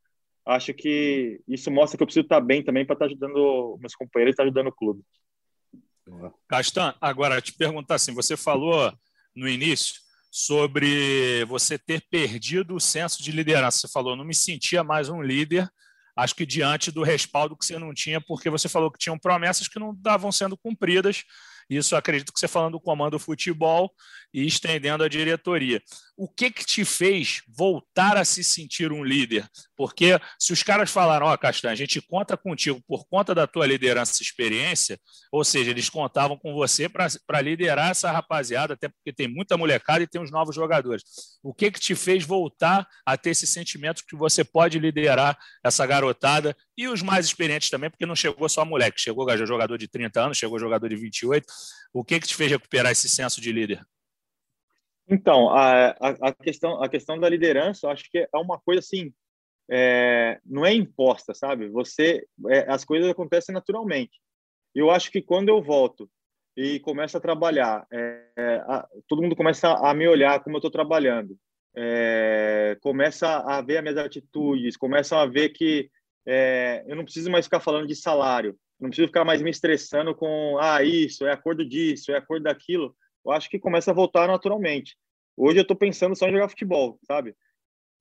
[0.45, 4.34] acho que isso mostra que eu preciso estar bem também para estar ajudando meus companheiros,
[4.34, 5.03] estar ajudando o clube.
[6.47, 8.91] Castan, agora te perguntar assim, você falou
[9.34, 10.01] no início
[10.36, 13.81] sobre você ter perdido o senso de liderança.
[13.81, 15.69] Você falou, não me sentia mais um líder,
[16.17, 19.67] acho que diante do respaldo que você não tinha, porque você falou que tinham promessas
[19.67, 21.23] que não estavam sendo cumpridas.
[21.69, 23.93] Isso acredito que você falando do comando do futebol
[24.34, 25.79] e estendendo a diretoria.
[26.16, 29.47] O que que te fez voltar a se sentir um líder?
[29.76, 33.47] Porque se os caras falaram, ó, oh, Castanha, a gente conta contigo por conta da
[33.47, 34.99] tua liderança e experiência,
[35.32, 40.03] ou seja, eles contavam com você para liderar essa rapaziada, até porque tem muita molecada
[40.03, 41.03] e tem os novos jogadores.
[41.41, 45.86] O que que te fez voltar a ter esse sentimento que você pode liderar essa
[45.86, 50.22] garotada e os mais experientes também, porque não chegou só moleque, chegou jogador de 30
[50.22, 51.45] anos, chegou jogador de 28.
[51.93, 53.86] O que que te fez recuperar esse senso de líder?
[55.07, 59.13] Então, a, a, questão, a questão da liderança, eu acho que é uma coisa assim,
[59.69, 61.69] é, não é imposta, sabe?
[61.69, 64.19] Você, é, as coisas acontecem naturalmente.
[64.73, 66.09] Eu acho que quando eu volto
[66.55, 70.71] e começo a trabalhar, é, a, todo mundo começa a me olhar como eu estou
[70.71, 71.37] trabalhando,
[71.75, 75.89] é, começa a ver as minhas atitudes, começam a ver que
[76.25, 80.15] é, eu não preciso mais ficar falando de salário, não preciso ficar mais me estressando
[80.15, 82.95] com ah isso é acordo disso, é acordo daquilo
[83.26, 84.97] eu acho que começa a voltar naturalmente.
[85.36, 87.36] Hoje eu estou pensando só em jogar futebol, sabe?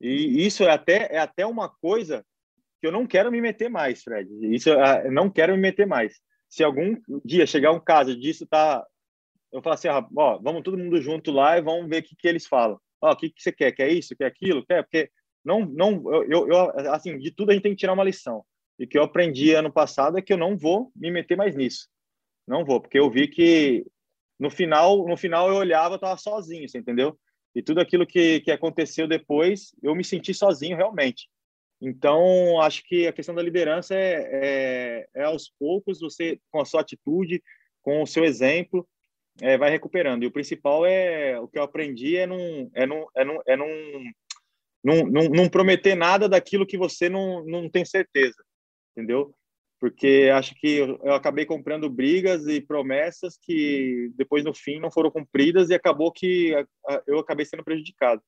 [0.00, 2.24] E isso é até, é até uma coisa
[2.80, 4.28] que eu não quero me meter mais, Fred.
[4.54, 6.20] Isso eu não quero me meter mais.
[6.48, 8.84] Se algum dia chegar um caso disso, tá?
[9.52, 12.26] Eu falo assim, ó, vamos todo mundo junto lá e vamos ver o que, que
[12.26, 12.78] eles falam.
[13.00, 13.72] Ó, o que, que você quer?
[13.72, 14.16] Quer isso?
[14.16, 14.64] Quer aquilo?
[14.66, 14.82] Quer?
[14.82, 15.10] Porque
[15.44, 18.44] não, não, eu, eu, assim, de tudo a gente tem que tirar uma lição.
[18.78, 21.88] E que eu aprendi ano passado é que eu não vou me meter mais nisso.
[22.46, 23.86] Não vou, porque eu vi que
[24.42, 27.16] no final, no final eu olhava, eu estava sozinho, você entendeu?
[27.54, 31.28] E tudo aquilo que, que aconteceu depois, eu me senti sozinho realmente.
[31.80, 36.64] Então, acho que a questão da liderança é, é, é aos poucos, você, com a
[36.64, 37.40] sua atitude,
[37.82, 38.84] com o seu exemplo,
[39.40, 40.24] é, vai recuperando.
[40.24, 43.56] E o principal é, o que eu aprendi é não, é não, é não, é
[43.56, 43.68] não,
[44.82, 48.42] não, não, não prometer nada daquilo que você não, não tem certeza,
[48.90, 49.32] entendeu?
[49.82, 55.10] Porque acho que eu, acabei comprando brigas e promessas que depois no fim não foram
[55.10, 56.54] cumpridas e acabou que
[57.04, 58.22] eu acabei sendo prejudicado.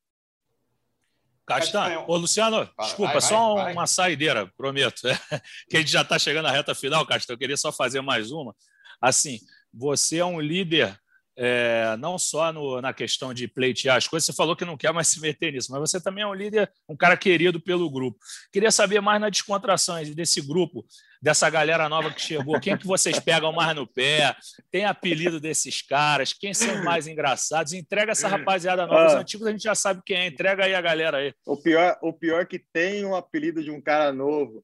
[1.46, 5.02] Castanho, ô Luciano, vai, desculpa, vai, só vai, uma saideira, prometo.
[5.70, 7.36] que a gente já está chegando à reta final, Castanho.
[7.36, 8.52] Eu queria só fazer mais uma.
[9.00, 9.38] Assim,
[9.72, 10.98] você é um líder
[11.36, 14.92] é, não só no, na questão de pleitear as coisas, você falou que não quer
[14.92, 18.18] mais se meter nisso, mas você também é um líder, um cara querido pelo grupo.
[18.52, 20.84] Queria saber mais nas descontrações desse grupo,
[21.24, 24.36] dessa galera nova que chegou, quem é que vocês pegam mais no pé,
[24.70, 29.06] tem apelido desses caras, quem são mais engraçados, entrega essa rapaziada nova, ah.
[29.06, 31.32] os antigos a gente já sabe quem é, entrega aí a galera aí.
[31.46, 34.62] O pior, o pior é que tem um apelido de um cara novo,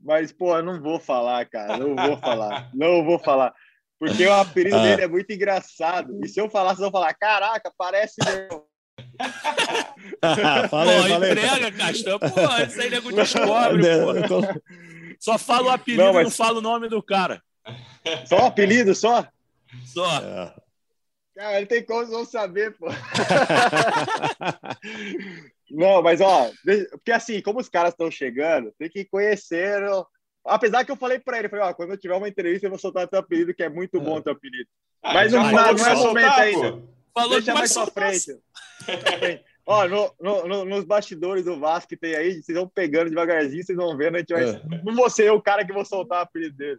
[0.00, 3.54] mas, pô, eu não vou falar, cara, não vou falar, não vou falar.
[3.96, 4.82] Porque o apelido ah.
[4.82, 6.18] dele é muito engraçado.
[6.24, 8.66] E se eu falar, vocês vão falar: caraca, parece meu.
[10.68, 11.30] falei, pô, falei.
[11.30, 12.18] entrega, Castan.
[12.18, 13.82] Pô, isso aí nego descobre,
[14.28, 14.42] pô.
[15.20, 16.24] Só fala o apelido, não, mas...
[16.24, 17.42] não fala o nome do cara.
[18.26, 19.26] Só o apelido, só?
[19.86, 20.18] Só.
[20.18, 20.54] É.
[21.34, 22.86] Cara, ele tem como não saber, pô.
[25.70, 26.50] não, mas ó,
[26.92, 29.82] porque assim, como os caras estão chegando, tem que conhecer
[30.46, 32.78] Apesar que eu falei para ele, falei, ó, quando eu tiver uma entrevista, eu vou
[32.78, 34.68] soltar teu apelido, que é muito bom teu apelido.
[35.02, 36.82] Ah, mas não, não, não é momento ainda.
[37.14, 38.38] Falou Deixa mais pra frente.
[39.66, 43.76] Ó, no, no, nos bastidores do Vasco que tem aí, vocês vão pegando devagarzinho, vocês
[43.76, 44.44] vão vendo, a gente vai.
[44.44, 44.60] É.
[44.84, 46.78] Não vou ser eu o cara que vou soltar o apelido dele.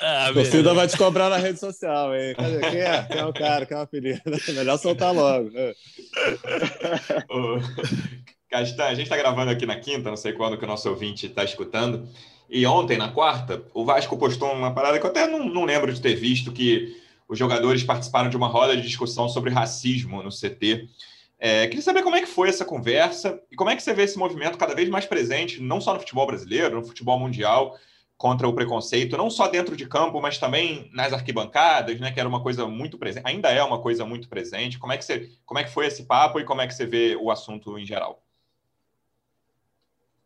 [0.00, 2.34] Ah, o torcida vai te cobrar na rede social, hein?
[2.34, 2.60] Cadê?
[2.60, 3.02] Quem é?
[3.02, 3.66] Quem é o cara?
[3.66, 4.22] Quem é o apelido?
[4.54, 5.50] Melhor soltar logo.
[5.54, 5.74] É.
[8.48, 11.26] Castan, a gente está gravando aqui na quinta, não sei quando que o nosso ouvinte
[11.26, 12.08] está escutando.
[12.48, 15.92] E ontem, na quarta, o Vasco postou uma parada que eu até não, não lembro
[15.92, 16.96] de ter visto, que
[17.28, 20.88] os jogadores participaram de uma roda de discussão sobre racismo no CT.
[21.44, 24.04] É, queria saber como é que foi essa conversa e como é que você vê
[24.04, 27.76] esse movimento cada vez mais presente, não só no futebol brasileiro, no futebol mundial,
[28.16, 32.28] contra o preconceito, não só dentro de campo, mas também nas arquibancadas, né, que era
[32.28, 34.78] uma coisa muito presente, ainda é uma coisa muito presente.
[34.78, 36.86] Como é que você, como é que foi esse papo e como é que você
[36.86, 38.22] vê o assunto em geral?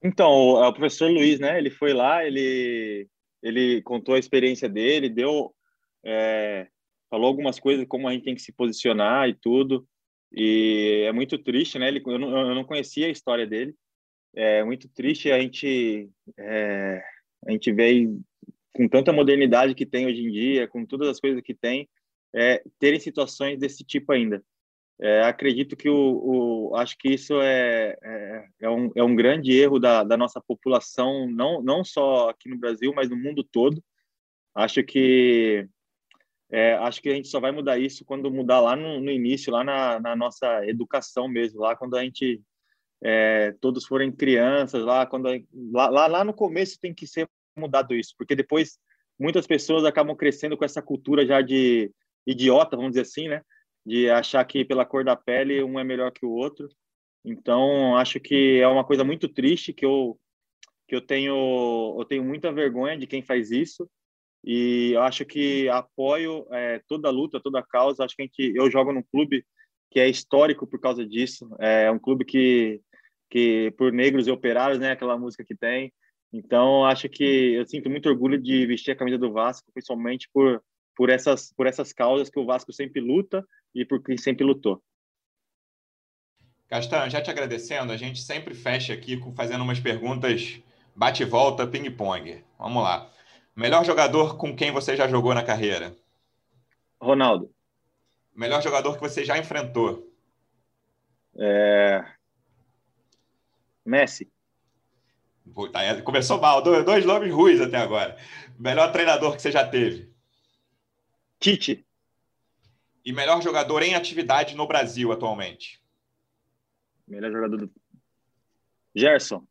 [0.03, 1.57] Então, o, o professor Luiz, né?
[1.57, 3.09] Ele foi lá, ele
[3.43, 5.55] ele contou a experiência dele, deu
[6.05, 6.67] é,
[7.09, 9.89] falou algumas coisas como a gente tem que se posicionar e tudo.
[10.33, 11.89] E é muito triste, né?
[11.89, 13.74] Ele, eu, não, eu não conhecia a história dele.
[14.35, 17.03] É muito triste a gente é,
[17.47, 18.09] a gente vê
[18.74, 21.89] com tanta modernidade que tem hoje em dia, com todas as coisas que tem,
[22.35, 24.45] é, terem situações desse tipo ainda.
[25.01, 29.53] É, acredito que o, o, acho que isso é, é, é, um, é um grande
[29.53, 33.83] erro da, da nossa população, não, não só aqui no Brasil, mas no mundo todo.
[34.55, 35.68] Acho que
[36.51, 39.53] é, acho que a gente só vai mudar isso quando mudar lá no, no início,
[39.53, 42.41] lá na, na, nossa educação mesmo, lá quando a gente
[43.03, 45.29] é, todos forem crianças, lá quando
[45.73, 48.79] lá, lá, no começo tem que ser mudado isso, porque depois
[49.19, 51.91] muitas pessoas acabam crescendo com essa cultura já de
[52.27, 53.43] idiota, vamos dizer assim, né?
[53.87, 56.69] de achar que pela cor da pele um é melhor que o outro.
[57.25, 60.19] Então, acho que é uma coisa muito triste que eu
[60.89, 63.89] que eu tenho eu tenho muita vergonha de quem faz isso
[64.47, 68.05] e eu acho que apoio é, toda a luta, toda a causa.
[68.05, 69.45] Acho que gente, eu jogo num clube
[69.91, 71.49] que é histórico por causa disso.
[71.59, 72.81] É um clube que
[73.29, 75.93] que por negros e operários, né, aquela música que tem.
[76.33, 80.63] Então, acho que eu sinto muito orgulho de vestir a camisa do Vasco, principalmente por
[80.97, 83.45] por essas por essas causas que o Vasco sempre luta
[83.75, 84.81] e por quem sempre lutou.
[86.69, 90.61] Castan, já te agradecendo, a gente sempre fecha aqui fazendo umas perguntas
[90.95, 92.43] bate e volta, ping-pong.
[92.59, 93.11] Vamos lá.
[93.57, 95.97] Melhor jogador com quem você já jogou na carreira?
[97.01, 97.51] Ronaldo.
[98.35, 100.13] Melhor jogador que você já enfrentou?
[101.39, 102.05] É...
[103.83, 104.31] Messi.
[105.55, 108.19] Puta, começou mal, dois nomes ruins até agora.
[108.59, 110.13] Melhor treinador que você já teve?
[111.41, 111.87] Tite.
[113.03, 115.83] E melhor jogador em atividade no Brasil atualmente?
[117.09, 117.73] Melhor jogador do.
[118.95, 119.47] Gerson.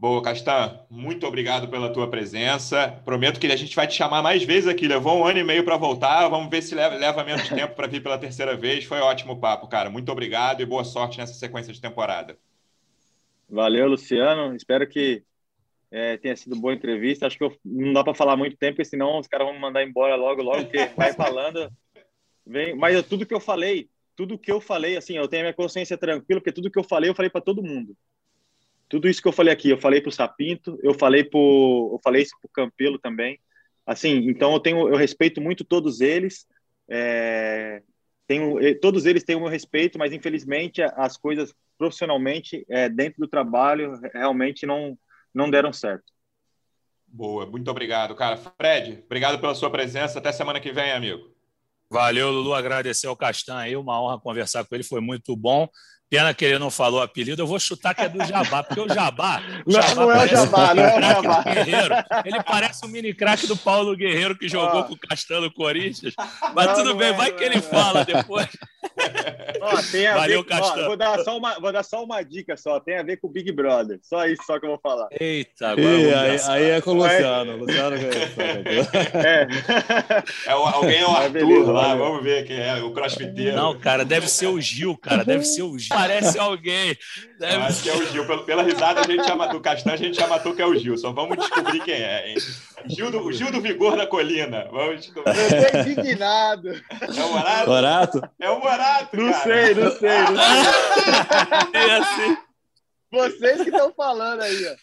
[0.00, 2.88] Boa, Castan, muito obrigado pela tua presença.
[3.04, 4.88] Prometo que a gente vai te chamar mais vezes aqui.
[4.88, 6.26] Levou um ano e meio para voltar.
[6.28, 8.86] Vamos ver se leva, leva menos tempo para vir pela terceira vez.
[8.86, 9.90] Foi ótimo papo, cara.
[9.90, 12.38] Muito obrigado e boa sorte nessa sequência de temporada.
[13.46, 14.56] Valeu, Luciano.
[14.56, 15.22] Espero que
[15.90, 17.26] é, tenha sido boa entrevista.
[17.26, 19.60] Acho que eu, não dá para falar muito tempo, porque senão os caras vão me
[19.60, 21.70] mandar embora logo, logo, porque vai falando.
[22.46, 25.54] Vem, mas tudo que eu falei, tudo que eu falei, assim, eu tenho a minha
[25.54, 27.94] consciência tranquila, porque tudo que eu falei, eu falei para todo mundo.
[28.90, 32.00] Tudo isso que eu falei aqui, eu falei para o Sapinto, eu falei pro, eu
[32.02, 33.38] falei isso para o Campelo também.
[33.86, 36.44] Assim, então eu tenho, eu respeito muito todos eles.
[36.90, 37.82] É,
[38.26, 43.28] tenho, todos eles têm o meu respeito, mas infelizmente as coisas profissionalmente é, dentro do
[43.28, 44.98] trabalho realmente não
[45.32, 46.04] não deram certo.
[47.06, 48.36] Boa, muito obrigado, cara.
[48.36, 50.18] Fred, obrigado pela sua presença.
[50.18, 51.32] Até semana que vem, amigo.
[51.88, 52.54] Valeu, Lulu.
[52.54, 53.76] Agradecer ao Castan aí.
[53.76, 55.68] Uma honra conversar com ele, foi muito bom.
[56.10, 58.80] Pena que ele não falou o apelido, eu vou chutar que é do Jabá, porque
[58.80, 59.40] o Jabá.
[59.64, 61.42] O não, Jabá não é o Jabá, não é o Jabá.
[61.44, 61.94] Guerreiro.
[62.24, 66.12] Ele parece um mini craque do Paulo Guerreiro que jogou com o Castelo Corinthians.
[66.52, 67.62] Mas não, tudo não bem, é, vai que ele é.
[67.62, 68.48] fala depois.
[69.60, 70.54] Ó, tem a Valeu, ver.
[70.60, 73.26] Ó, vou, dar só uma, vou dar só uma dica só, tem a ver com
[73.26, 73.98] o Big Brother.
[74.02, 75.08] Só isso só que eu vou falar.
[75.12, 75.86] Eita, agora.
[75.86, 77.56] E, aí, aí, é com o Luciano.
[77.56, 79.46] Luciano é.
[80.46, 80.52] é.
[80.52, 83.56] Alguém é o Arthur beleza, lá, vamos ver quem é, o crossfiteiro.
[83.56, 86.96] Não, cara, deve ser o Gil, cara, deve ser o Gil parece alguém.
[87.38, 87.54] Deve...
[87.54, 88.26] Eu acho que é o Gil.
[88.26, 90.74] Pela, pela risada a gente chama, do Castanho, a gente já matou que é o
[90.74, 90.96] Gil.
[90.96, 92.30] Só vamos descobrir quem é.
[92.30, 92.36] Hein?
[92.86, 94.66] Gil, do, Gil do Vigor da Colina.
[94.70, 95.34] Vamos descobrir.
[95.38, 96.68] Eu tô indignado.
[96.70, 97.68] É o Morato?
[97.68, 98.30] Morato?
[98.38, 99.42] É o Morato, Não cara.
[99.42, 100.46] sei, não sei, não sei.
[101.80, 102.36] É assim.
[103.12, 104.76] Vocês que estão falando aí, ó.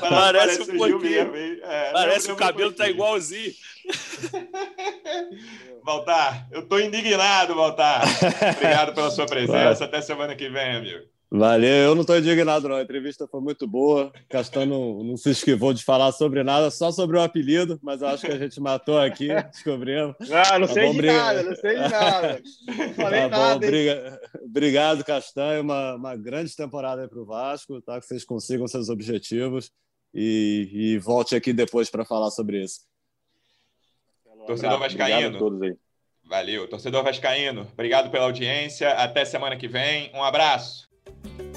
[0.00, 1.30] parece um pouquinho.
[1.30, 3.52] Mesmo, é, parece o cabelo um tá igualzinho.
[5.84, 8.02] Baltar, eu tô indignado, Baltar.
[8.56, 9.84] Obrigado pela sua presença.
[9.84, 11.04] Até semana que vem, amigo.
[11.30, 12.76] Valeu, eu não estou indignado, não.
[12.76, 14.12] A entrevista foi muito boa.
[14.28, 18.24] Castano não se esquivou de falar sobre nada, só sobre o apelido, mas eu acho
[18.24, 20.14] que a gente matou aqui, descobrimos.
[20.30, 21.12] Ah, não tá sei bom, de briga...
[21.14, 22.42] nada, não sei de nada.
[22.66, 23.54] Não falei tá nada.
[23.54, 24.20] Bom, briga...
[24.44, 25.62] Obrigado, Castanho.
[25.62, 28.00] Uma, uma grande temporada para o Vasco, tá?
[28.00, 29.70] que vocês consigam seus objetivos
[30.12, 32.80] e, e volte aqui depois para falar sobre isso.
[34.46, 35.78] Torcedor Vascaíno.
[36.24, 36.68] Valeu.
[36.68, 38.90] Torcedor Vascaíno, obrigado pela audiência.
[38.90, 40.10] Até semana que vem.
[40.14, 40.93] Um abraço.
[41.06, 41.53] Thank you.